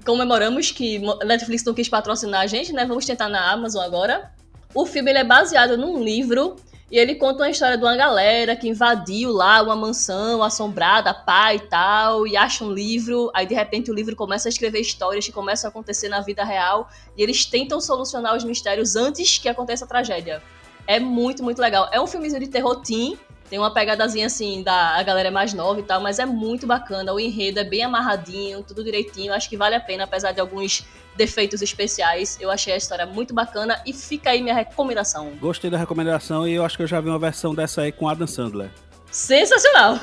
comemoramos 0.05 0.71
que 0.71 0.99
Netflix 1.25 1.63
não 1.63 1.73
quis 1.73 1.89
patrocinar 1.89 2.41
a 2.41 2.47
gente, 2.47 2.71
né? 2.71 2.85
Vamos 2.85 3.05
tentar 3.05 3.29
na 3.29 3.51
Amazon 3.51 3.83
agora. 3.83 4.31
O 4.73 4.85
filme 4.85 5.11
ele 5.11 5.19
é 5.19 5.23
baseado 5.23 5.77
num 5.77 6.03
livro 6.03 6.55
e 6.89 6.97
ele 6.97 7.15
conta 7.15 7.43
uma 7.43 7.49
história 7.49 7.77
de 7.77 7.83
uma 7.83 7.97
galera 7.97 8.55
que 8.55 8.69
invadiu 8.69 9.31
lá 9.33 9.61
uma 9.61 9.75
mansão 9.75 10.41
assombrada, 10.41 11.13
pai 11.13 11.57
e 11.57 11.59
tal, 11.59 12.25
e 12.25 12.37
acha 12.37 12.63
um 12.63 12.71
livro. 12.71 13.29
Aí 13.33 13.45
de 13.45 13.53
repente 13.53 13.91
o 13.91 13.93
livro 13.93 14.15
começa 14.15 14.47
a 14.47 14.51
escrever 14.51 14.79
histórias 14.79 15.25
que 15.25 15.31
começam 15.31 15.67
a 15.67 15.69
acontecer 15.69 16.07
na 16.07 16.21
vida 16.21 16.45
real 16.45 16.89
e 17.17 17.21
eles 17.21 17.45
tentam 17.45 17.81
solucionar 17.81 18.35
os 18.35 18.45
mistérios 18.45 18.95
antes 18.95 19.37
que 19.37 19.49
aconteça 19.49 19.83
a 19.83 19.87
tragédia. 19.87 20.41
É 20.85 20.97
muito, 20.97 21.43
muito 21.43 21.61
legal. 21.61 21.89
É 21.91 21.99
um 21.99 22.07
filmezinho 22.07 22.39
de 22.39 22.47
terror 22.47 22.77
teen, 22.81 23.17
tem 23.49 23.57
uma 23.57 23.73
pegadazinha 23.73 24.27
assim 24.27 24.61
da 24.61 24.97
a 24.97 25.03
galera 25.03 25.29
é 25.29 25.31
mais 25.31 25.53
nova 25.53 25.79
e 25.79 25.83
tal, 25.83 26.01
mas 26.01 26.19
é 26.19 26.25
muito 26.25 26.67
bacana. 26.67 27.13
O 27.13 27.19
enredo 27.19 27.59
é 27.59 27.63
bem 27.63 27.83
amarradinho, 27.83 28.63
tudo 28.63 28.83
direitinho. 28.83 29.33
Acho 29.33 29.49
que 29.49 29.57
vale 29.57 29.75
a 29.75 29.79
pena, 29.79 30.03
apesar 30.03 30.31
de 30.31 30.41
alguns 30.41 30.85
defeitos 31.15 31.61
especiais. 31.61 32.37
Eu 32.39 32.51
achei 32.51 32.73
a 32.73 32.77
história 32.77 33.05
muito 33.05 33.33
bacana 33.33 33.81
e 33.85 33.93
fica 33.93 34.29
aí 34.29 34.41
minha 34.41 34.53
recomendação. 34.53 35.31
Gostei 35.39 35.69
da 35.69 35.77
recomendação 35.77 36.47
e 36.47 36.53
eu 36.53 36.65
acho 36.65 36.77
que 36.77 36.83
eu 36.83 36.87
já 36.87 37.01
vi 37.01 37.09
uma 37.09 37.19
versão 37.19 37.55
dessa 37.55 37.81
aí 37.81 37.91
com 37.91 38.07
Adam 38.07 38.27
Sandler. 38.27 38.69
Sensacional! 39.11 39.99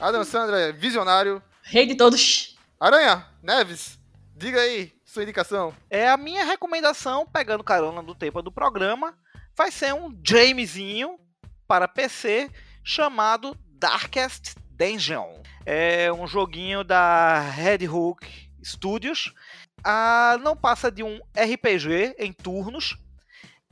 Adam 0.00 0.24
Sandra 0.24 0.58
é 0.60 0.72
visionário. 0.72 1.42
Rei 1.62 1.86
de 1.86 1.96
todos. 1.96 2.56
Aranha, 2.78 3.26
Neves, 3.42 3.98
diga 4.36 4.60
aí 4.60 4.92
sua 5.04 5.22
indicação. 5.22 5.74
É 5.90 6.08
a 6.08 6.16
minha 6.16 6.44
recomendação, 6.44 7.26
pegando 7.26 7.64
carona 7.64 8.02
do 8.02 8.14
tempo 8.14 8.42
do 8.42 8.52
programa, 8.52 9.14
vai 9.56 9.70
ser 9.70 9.94
um 9.94 10.14
Jamesinho 10.22 11.18
para 11.66 11.88
PC 11.88 12.50
chamado 12.86 13.58
Darkest 13.80 14.54
Dungeon. 14.70 15.42
É 15.66 16.12
um 16.12 16.24
joguinho 16.24 16.84
da 16.84 17.40
Red 17.40 17.88
Hook 17.88 18.24
Studios. 18.62 19.34
Ah, 19.82 20.38
não 20.40 20.56
passa 20.56 20.88
de 20.88 21.02
um 21.02 21.20
RPG 21.36 22.14
em 22.16 22.32
turnos, 22.32 22.96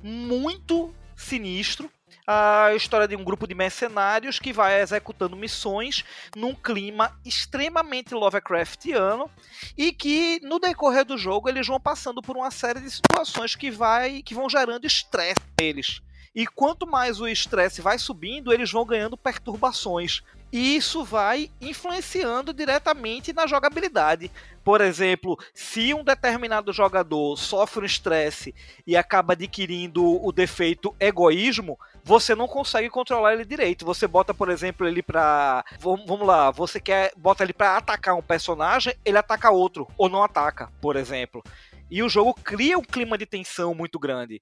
muito 0.03 0.93
sinistro. 1.15 1.89
A 2.27 2.75
história 2.75 3.07
de 3.07 3.15
um 3.15 3.23
grupo 3.23 3.47
de 3.47 3.55
mercenários 3.55 4.41
que 4.41 4.53
vai 4.53 4.81
executando 4.81 5.37
missões 5.37 6.03
num 6.35 6.55
clima 6.55 7.17
extremamente 7.25 8.15
Lovecraftiano 8.15 9.31
e 9.77 9.93
que 9.93 10.41
no 10.43 10.59
decorrer 10.59 11.05
do 11.05 11.17
jogo 11.17 11.49
eles 11.49 11.67
vão 11.67 11.79
passando 11.79 12.21
por 12.21 12.37
uma 12.37 12.51
série 12.51 12.81
de 12.81 12.91
situações 12.91 13.55
que 13.55 13.71
vai 13.71 14.23
que 14.23 14.35
vão 14.35 14.49
gerando 14.49 14.87
estresse 14.87 15.41
neles. 15.61 16.01
E 16.35 16.47
quanto 16.47 16.87
mais 16.87 17.21
o 17.21 17.29
estresse 17.29 17.81
vai 17.81 17.99
subindo, 17.99 18.53
eles 18.53 18.73
vão 18.73 18.85
ganhando 18.85 19.17
perturbações. 19.17 20.23
E 20.53 20.77
isso 20.77 21.05
vai 21.05 21.51
influenciando 21.61 22.53
diretamente 22.53 23.33
na 23.33 23.47
jogabilidade. 23.47 24.31
Por 24.63 24.81
exemplo, 24.81 25.39
se 25.53 25.93
um 25.93 26.05
determinado 26.05 26.73
jogador 26.73 27.37
sofre 27.37 27.83
um 27.83 27.87
estresse 27.87 28.55
e 28.87 28.97
acaba 28.97 29.33
adquirindo 29.33 30.25
o 30.25 30.31
defeito 30.31 30.95
egoísmo, 31.01 31.79
você 32.05 32.35
não 32.35 32.47
consegue 32.47 32.89
controlar 32.89 33.33
ele 33.33 33.45
direito. 33.45 33.85
Você 33.85 34.07
bota, 34.07 34.33
por 34.33 34.49
exemplo, 34.49 34.87
ele 34.87 35.03
pra. 35.03 35.65
Vamos 35.81 36.27
lá, 36.27 36.51
você 36.51 36.79
quer. 36.79 37.13
Bota 37.17 37.43
ele 37.43 37.53
pra 37.53 37.77
atacar 37.77 38.15
um 38.15 38.23
personagem, 38.23 38.95
ele 39.05 39.19
ataca 39.19 39.51
outro, 39.51 39.89
ou 39.99 40.09
não 40.09 40.23
ataca, 40.23 40.71
por 40.81 40.95
exemplo. 40.97 41.43
E 41.91 42.03
o 42.03 42.09
jogo 42.09 42.35
cria 42.35 42.79
um 42.79 42.85
clima 42.85 43.19
de 43.19 43.27
tensão 43.27 43.75
muito 43.75 43.99
grande. 43.99 44.41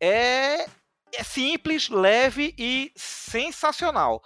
É 0.00 0.66
é 1.12 1.22
simples, 1.22 1.88
leve 1.88 2.54
e 2.58 2.92
sensacional. 2.96 4.22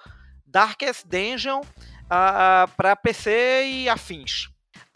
Darkest 0.46 1.06
Dungeon 1.06 1.60
uh, 1.60 2.70
para 2.76 2.96
PC 2.96 3.64
e 3.64 3.88
afins. 3.88 4.46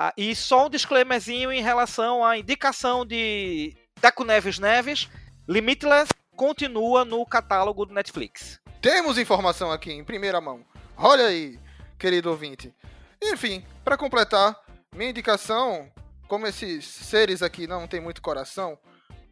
Uh, 0.01 0.13
e 0.17 0.37
só 0.37 0.67
um 0.67 0.71
disclaimerzinho 0.71 1.51
em 1.51 1.63
relação 1.63 2.25
à 2.25 2.37
indicação 2.37 3.07
de 3.07 3.75
Deco 4.01 4.25
Neves 4.25 4.59
Neves. 4.59 5.09
Limitless 5.49 6.13
continua 6.37 7.05
no 7.05 7.25
catálogo 7.25 7.87
do 7.87 7.95
Netflix. 7.95 8.61
Temos 8.83 9.17
informação 9.19 9.73
aqui 9.73 9.91
em 9.93 10.05
primeira 10.05 10.41
mão. 10.41 10.65
Olha 10.97 11.27
aí, 11.27 11.59
querido 11.99 12.31
ouvinte. 12.31 12.75
Enfim, 13.23 13.65
para 13.83 13.97
completar, 13.97 14.55
minha 14.95 15.11
indicação, 15.11 15.91
como 16.29 16.47
esses 16.47 16.85
seres 16.85 17.43
aqui 17.43 17.67
não 17.67 17.87
têm 17.87 18.01
muito 18.01 18.21
coração, 18.21 18.79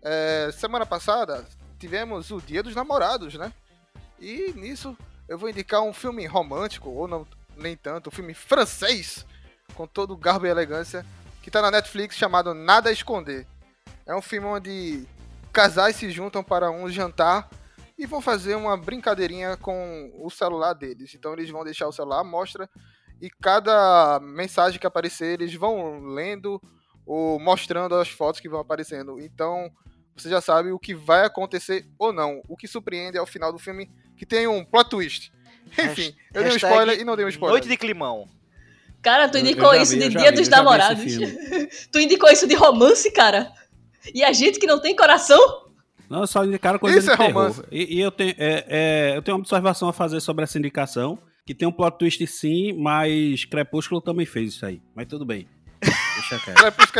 é, 0.03 0.51
semana 0.53 0.87
passada 0.87 1.47
tivemos 1.79 2.31
o 2.31 2.41
Dia 2.41 2.63
dos 2.63 2.75
Namorados, 2.75 3.35
né? 3.35 3.53
E 4.21 4.53
nisso 4.57 4.97
eu 5.29 5.39
vou 5.39 5.49
indicar 5.49 5.83
um 5.83 5.93
filme 5.93 6.27
romântico, 6.27 6.91
ou 6.91 7.09
não, 7.09 7.27
nem 7.57 7.77
tanto, 7.77 8.09
um 8.09 8.13
filme 8.13 8.35
francês, 8.35 9.25
com 9.75 9.87
todo 9.87 10.17
garbo 10.17 10.47
e 10.47 10.51
elegância, 10.51 11.05
que 11.43 11.51
tá 11.51 11.61
na 11.61 11.71
Netflix 11.71 12.17
chamado 12.17 12.55
Nada 12.55 12.89
a 12.91 12.93
Esconder. 12.93 13.47
É 14.07 14.15
um 14.15 14.23
filme 14.23 14.47
onde 14.47 15.07
casais 15.53 15.97
se 15.97 16.11
juntam 16.11 16.43
para 16.43 16.71
um 16.71 16.89
jantar 16.91 17.49
e 17.97 18.07
vão 18.07 18.21
fazer 18.21 18.55
uma 18.57 18.77
brincadeirinha 18.77 19.57
com 19.57 20.13
o 20.19 20.31
celular 20.31 20.75
deles. 20.75 21.15
Então 21.15 21.33
eles 21.33 21.49
vão 21.49 21.65
deixar 21.65 21.87
o 21.87 21.93
celular 21.93 22.21
à 22.21 22.25
mostra 22.25 22.69
e 23.21 23.31
cada 23.31 24.21
mensagem 24.21 24.79
que 24.79 24.87
aparecer 24.87 25.41
eles 25.41 25.55
vão 25.55 26.01
lendo 26.01 26.61
ou 27.07 27.39
mostrando 27.39 27.95
as 27.95 28.09
fotos 28.09 28.41
que 28.41 28.49
vão 28.49 28.61
aparecendo. 28.61 29.21
Então 29.21 29.71
você 30.17 30.29
já 30.29 30.41
sabe 30.41 30.71
o 30.71 30.79
que 30.79 30.95
vai 30.95 31.25
acontecer 31.25 31.87
ou 31.99 32.13
não. 32.13 32.43
O 32.49 32.57
que 32.57 32.69
surpreende 32.69 33.19
é 33.19 33.23
o 33.23 33.27
final 33.27 33.53
do 33.53 33.59
filme 33.59 33.91
que 34.17 34.25
tem 34.25 34.47
um 34.47 34.65
plot 34.65 34.91
twist. 34.91 35.33
Enfim, 35.79 36.15
eu 36.33 36.43
dei 36.43 36.53
um 36.53 36.57
spoiler 36.57 37.01
e 37.01 37.05
não 37.05 37.17
dei 37.17 37.25
um 37.25 37.29
spoiler. 37.29 37.53
Noite 37.55 37.69
de 37.69 37.77
climão. 37.77 38.29
Cara, 39.03 39.29
tu 39.29 39.37
indicou 39.37 39.75
isso 39.75 39.93
vi, 39.93 39.99
de 39.99 40.09
Dia 40.11 40.31
vi, 40.31 40.37
dos 40.37 40.49
Namorados. 40.49 41.05
tu 41.93 41.99
indicou 41.99 42.31
isso 42.31 42.47
de 42.47 42.55
romance, 42.55 43.11
cara? 43.13 43.53
E 44.15 44.25
a 44.25 44.33
gente 44.33 44.59
que 44.59 44.67
não 44.67 44.81
tem 44.81 44.97
coração? 44.97 45.65
Não, 46.09 46.27
só 46.27 46.45
indicaram 46.45 46.79
coisa 46.79 46.99
isso 46.99 47.09
de 47.09 47.13
é 47.13 47.17
terror. 47.17 47.33
Romance. 47.33 47.63
E, 47.71 47.97
e 47.97 48.01
eu, 48.01 48.11
tenho, 48.11 48.35
é, 48.39 48.65
é, 48.69 49.17
eu 49.17 49.23
tenho 49.23 49.37
uma 49.37 49.41
observação 49.41 49.89
a 49.89 49.93
fazer 49.93 50.21
sobre 50.21 50.45
essa 50.45 50.59
indicação, 50.59 51.19
que 51.45 51.55
tem 51.55 51.67
um 51.67 51.73
plot 51.73 51.99
twist 51.99 52.27
sim, 52.27 52.73
mas 52.73 53.45
Crepúsculo 53.45 54.01
também 54.01 54.25
fez 54.25 54.55
isso 54.55 54.65
aí. 54.65 54.81
Mas 54.95 55.07
tudo 55.07 55.25
bem. 55.25 55.47
Deixa 56.31 56.51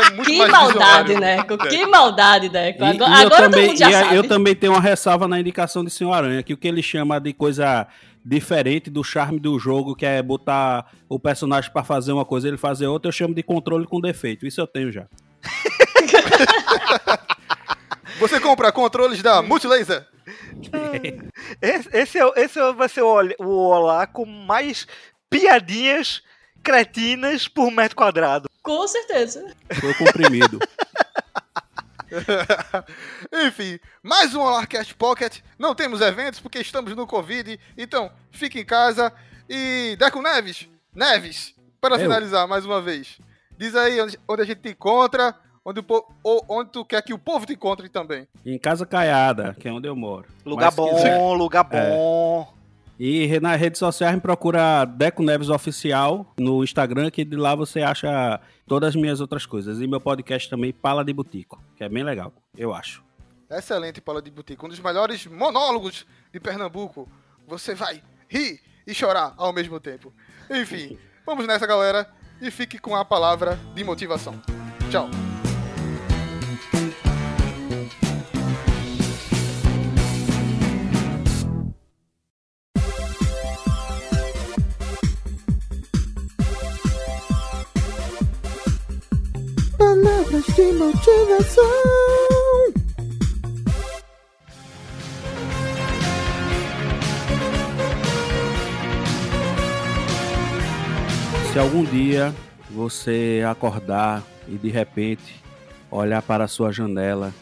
É 0.01 0.09
muito 0.11 0.29
que 0.29 0.47
maldade, 0.47 1.15
né? 1.15 1.43
Que 1.69 1.85
maldade, 1.85 2.49
né? 2.49 2.69
Agora, 2.69 2.93
e, 2.93 2.97
e 2.97 3.25
agora 3.25 3.49
também, 3.49 3.75
já 3.75 3.91
sabe. 3.91 4.15
Eu 4.15 4.27
também 4.27 4.55
tenho 4.55 4.73
uma 4.73 4.81
ressalva 4.81 5.27
na 5.27 5.39
indicação 5.39 5.83
de 5.83 5.89
Senhor 5.89 6.13
Aranha, 6.13 6.43
que 6.43 6.53
o 6.53 6.57
que 6.57 6.67
ele 6.67 6.83
chama 6.83 7.19
de 7.19 7.33
coisa 7.33 7.87
diferente 8.23 8.89
do 8.89 9.03
charme 9.03 9.39
do 9.39 9.57
jogo, 9.59 9.95
que 9.95 10.05
é 10.05 10.21
botar 10.21 10.91
o 11.07 11.19
personagem 11.19 11.71
para 11.71 11.83
fazer 11.83 12.11
uma 12.11 12.25
coisa 12.25 12.47
e 12.47 12.49
ele 12.49 12.57
fazer 12.57 12.87
outra, 12.87 13.09
eu 13.09 13.13
chamo 13.13 13.35
de 13.35 13.43
controle 13.43 13.85
com 13.85 14.01
defeito. 14.01 14.47
Isso 14.47 14.59
eu 14.59 14.67
tenho 14.67 14.91
já. 14.91 15.05
Você 18.19 18.39
compra 18.39 18.71
controles 18.71 19.21
da 19.21 19.41
Multilaser? 19.41 20.07
esse, 21.61 21.89
esse, 21.91 22.17
é, 22.19 22.31
esse 22.37 22.73
vai 22.73 22.89
ser 22.89 23.01
o, 23.01 23.17
o 23.39 23.69
Olá 23.69 24.07
com 24.07 24.25
mais 24.25 24.87
piadinhas 25.29 26.23
cretinas 26.63 27.47
por 27.47 27.69
metro 27.69 27.95
quadrado. 27.95 28.49
Com 28.65 28.87
certeza. 28.87 29.45
Foi 29.79 29.93
comprimido. 29.93 30.57
Enfim, 33.45 33.79
mais 34.01 34.33
um 34.33 34.41
Alarcast 34.41 34.95
Pocket. 34.95 35.37
Não 35.59 35.75
temos 35.75 36.01
eventos 36.01 36.39
porque 36.39 36.57
estamos 36.57 36.95
no 36.95 37.05
Covid, 37.05 37.59
então 37.77 38.11
fique 38.31 38.59
em 38.59 38.65
casa. 38.65 39.13
E 39.47 39.95
Deco 39.99 40.19
Neves, 40.19 40.67
Neves, 40.95 41.53
para 41.79 41.93
Eu. 41.95 41.99
finalizar 41.99 42.47
mais 42.47 42.65
uma 42.65 42.81
vez, 42.81 43.19
diz 43.55 43.75
aí 43.75 44.01
onde, 44.01 44.19
onde 44.27 44.41
a 44.41 44.45
gente 44.45 44.61
te 44.61 44.69
encontra, 44.69 45.35
onde, 45.63 45.85
o, 45.87 46.41
onde 46.49 46.71
tu 46.71 46.83
quer 46.83 47.03
que 47.03 47.13
o 47.13 47.19
povo 47.19 47.45
te 47.45 47.53
encontre 47.53 47.87
também. 47.87 48.27
Em 48.43 48.57
Casa 48.57 48.83
Caiada, 48.83 49.55
que 49.59 49.67
é 49.67 49.71
onde 49.71 49.87
eu 49.87 49.95
moro. 49.95 50.25
Lugar 50.43 50.67
Mas, 50.67 50.75
bom, 50.75 50.95
quiser, 50.95 51.19
lugar 51.19 51.67
é. 51.69 51.89
bom. 51.89 52.47
É. 52.51 52.64
E 52.99 53.39
nas 53.39 53.59
redes 53.59 53.79
sociais 53.79 54.15
me 54.15 54.21
procura 54.21 54.85
Deco 54.85 55.21
Neves 55.21 55.49
Oficial 55.49 56.33
no 56.37 56.63
Instagram, 56.63 57.11
que 57.11 57.25
de 57.25 57.35
lá 57.35 57.53
você 57.53 57.81
acha 57.81 58.39
todas 58.65 58.89
as 58.89 58.95
minhas 58.95 59.19
outras 59.19 59.45
coisas. 59.45 59.81
E 59.81 59.87
meu 59.87 59.99
podcast 59.99 60.49
também, 60.49 60.71
Pala 60.71 61.03
de 61.03 61.11
Butico, 61.11 61.61
que 61.75 61.83
é 61.83 61.89
bem 61.89 62.03
legal, 62.03 62.31
eu 62.57 62.73
acho. 62.73 63.03
Excelente, 63.49 64.01
Pala 64.01 64.21
de 64.21 64.31
Butico. 64.31 64.65
Um 64.65 64.69
dos 64.69 64.79
melhores 64.79 65.25
monólogos 65.27 66.05
de 66.31 66.39
Pernambuco. 66.39 67.07
Você 67.47 67.75
vai 67.75 68.01
rir 68.27 68.59
e 68.87 68.93
chorar 68.93 69.33
ao 69.37 69.53
mesmo 69.53 69.79
tempo. 69.79 70.13
Enfim, 70.49 70.97
vamos 71.25 71.45
nessa, 71.45 71.67
galera. 71.67 72.09
E 72.41 72.51
fique 72.51 72.77
com 72.77 72.95
a 72.95 73.05
palavra 73.05 73.57
de 73.73 73.83
motivação. 73.83 74.41
Tchau. 74.91 75.09
Motivação. 91.15 91.63
Se 101.51 101.59
algum 101.59 101.83
dia 101.85 102.33
você 102.69 103.43
acordar 103.49 104.21
e 104.47 104.57
de 104.57 104.69
repente 104.69 105.41
olhar 105.89 106.21
para 106.21 106.43
a 106.43 106.47
sua 106.47 106.71
janela, 106.71 107.33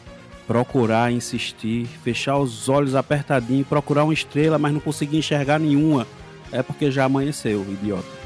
procurar 0.46 1.10
insistir, 1.10 1.86
fechar 1.86 2.38
os 2.38 2.68
olhos 2.68 2.94
apertadinho, 2.94 3.64
procurar 3.64 4.04
uma 4.04 4.14
estrela, 4.14 4.58
mas 4.58 4.72
não 4.72 4.80
conseguir 4.80 5.18
enxergar 5.18 5.58
nenhuma, 5.58 6.06
é 6.52 6.62
porque 6.62 6.90
já 6.90 7.04
amanheceu, 7.04 7.62
idiota. 7.68 8.23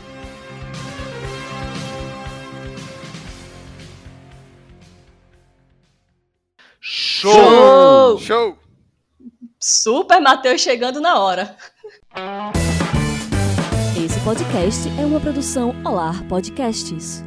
Show! 7.21 8.17
Show! 8.21 8.57
Super 9.59 10.21
Matheus 10.21 10.61
chegando 10.61 11.01
na 11.01 11.19
hora. 11.19 11.57
Esse 13.97 14.21
podcast 14.21 14.89
é 14.91 15.05
uma 15.05 15.19
produção 15.19 15.75
Olar 15.85 16.23
Podcasts. 16.29 17.25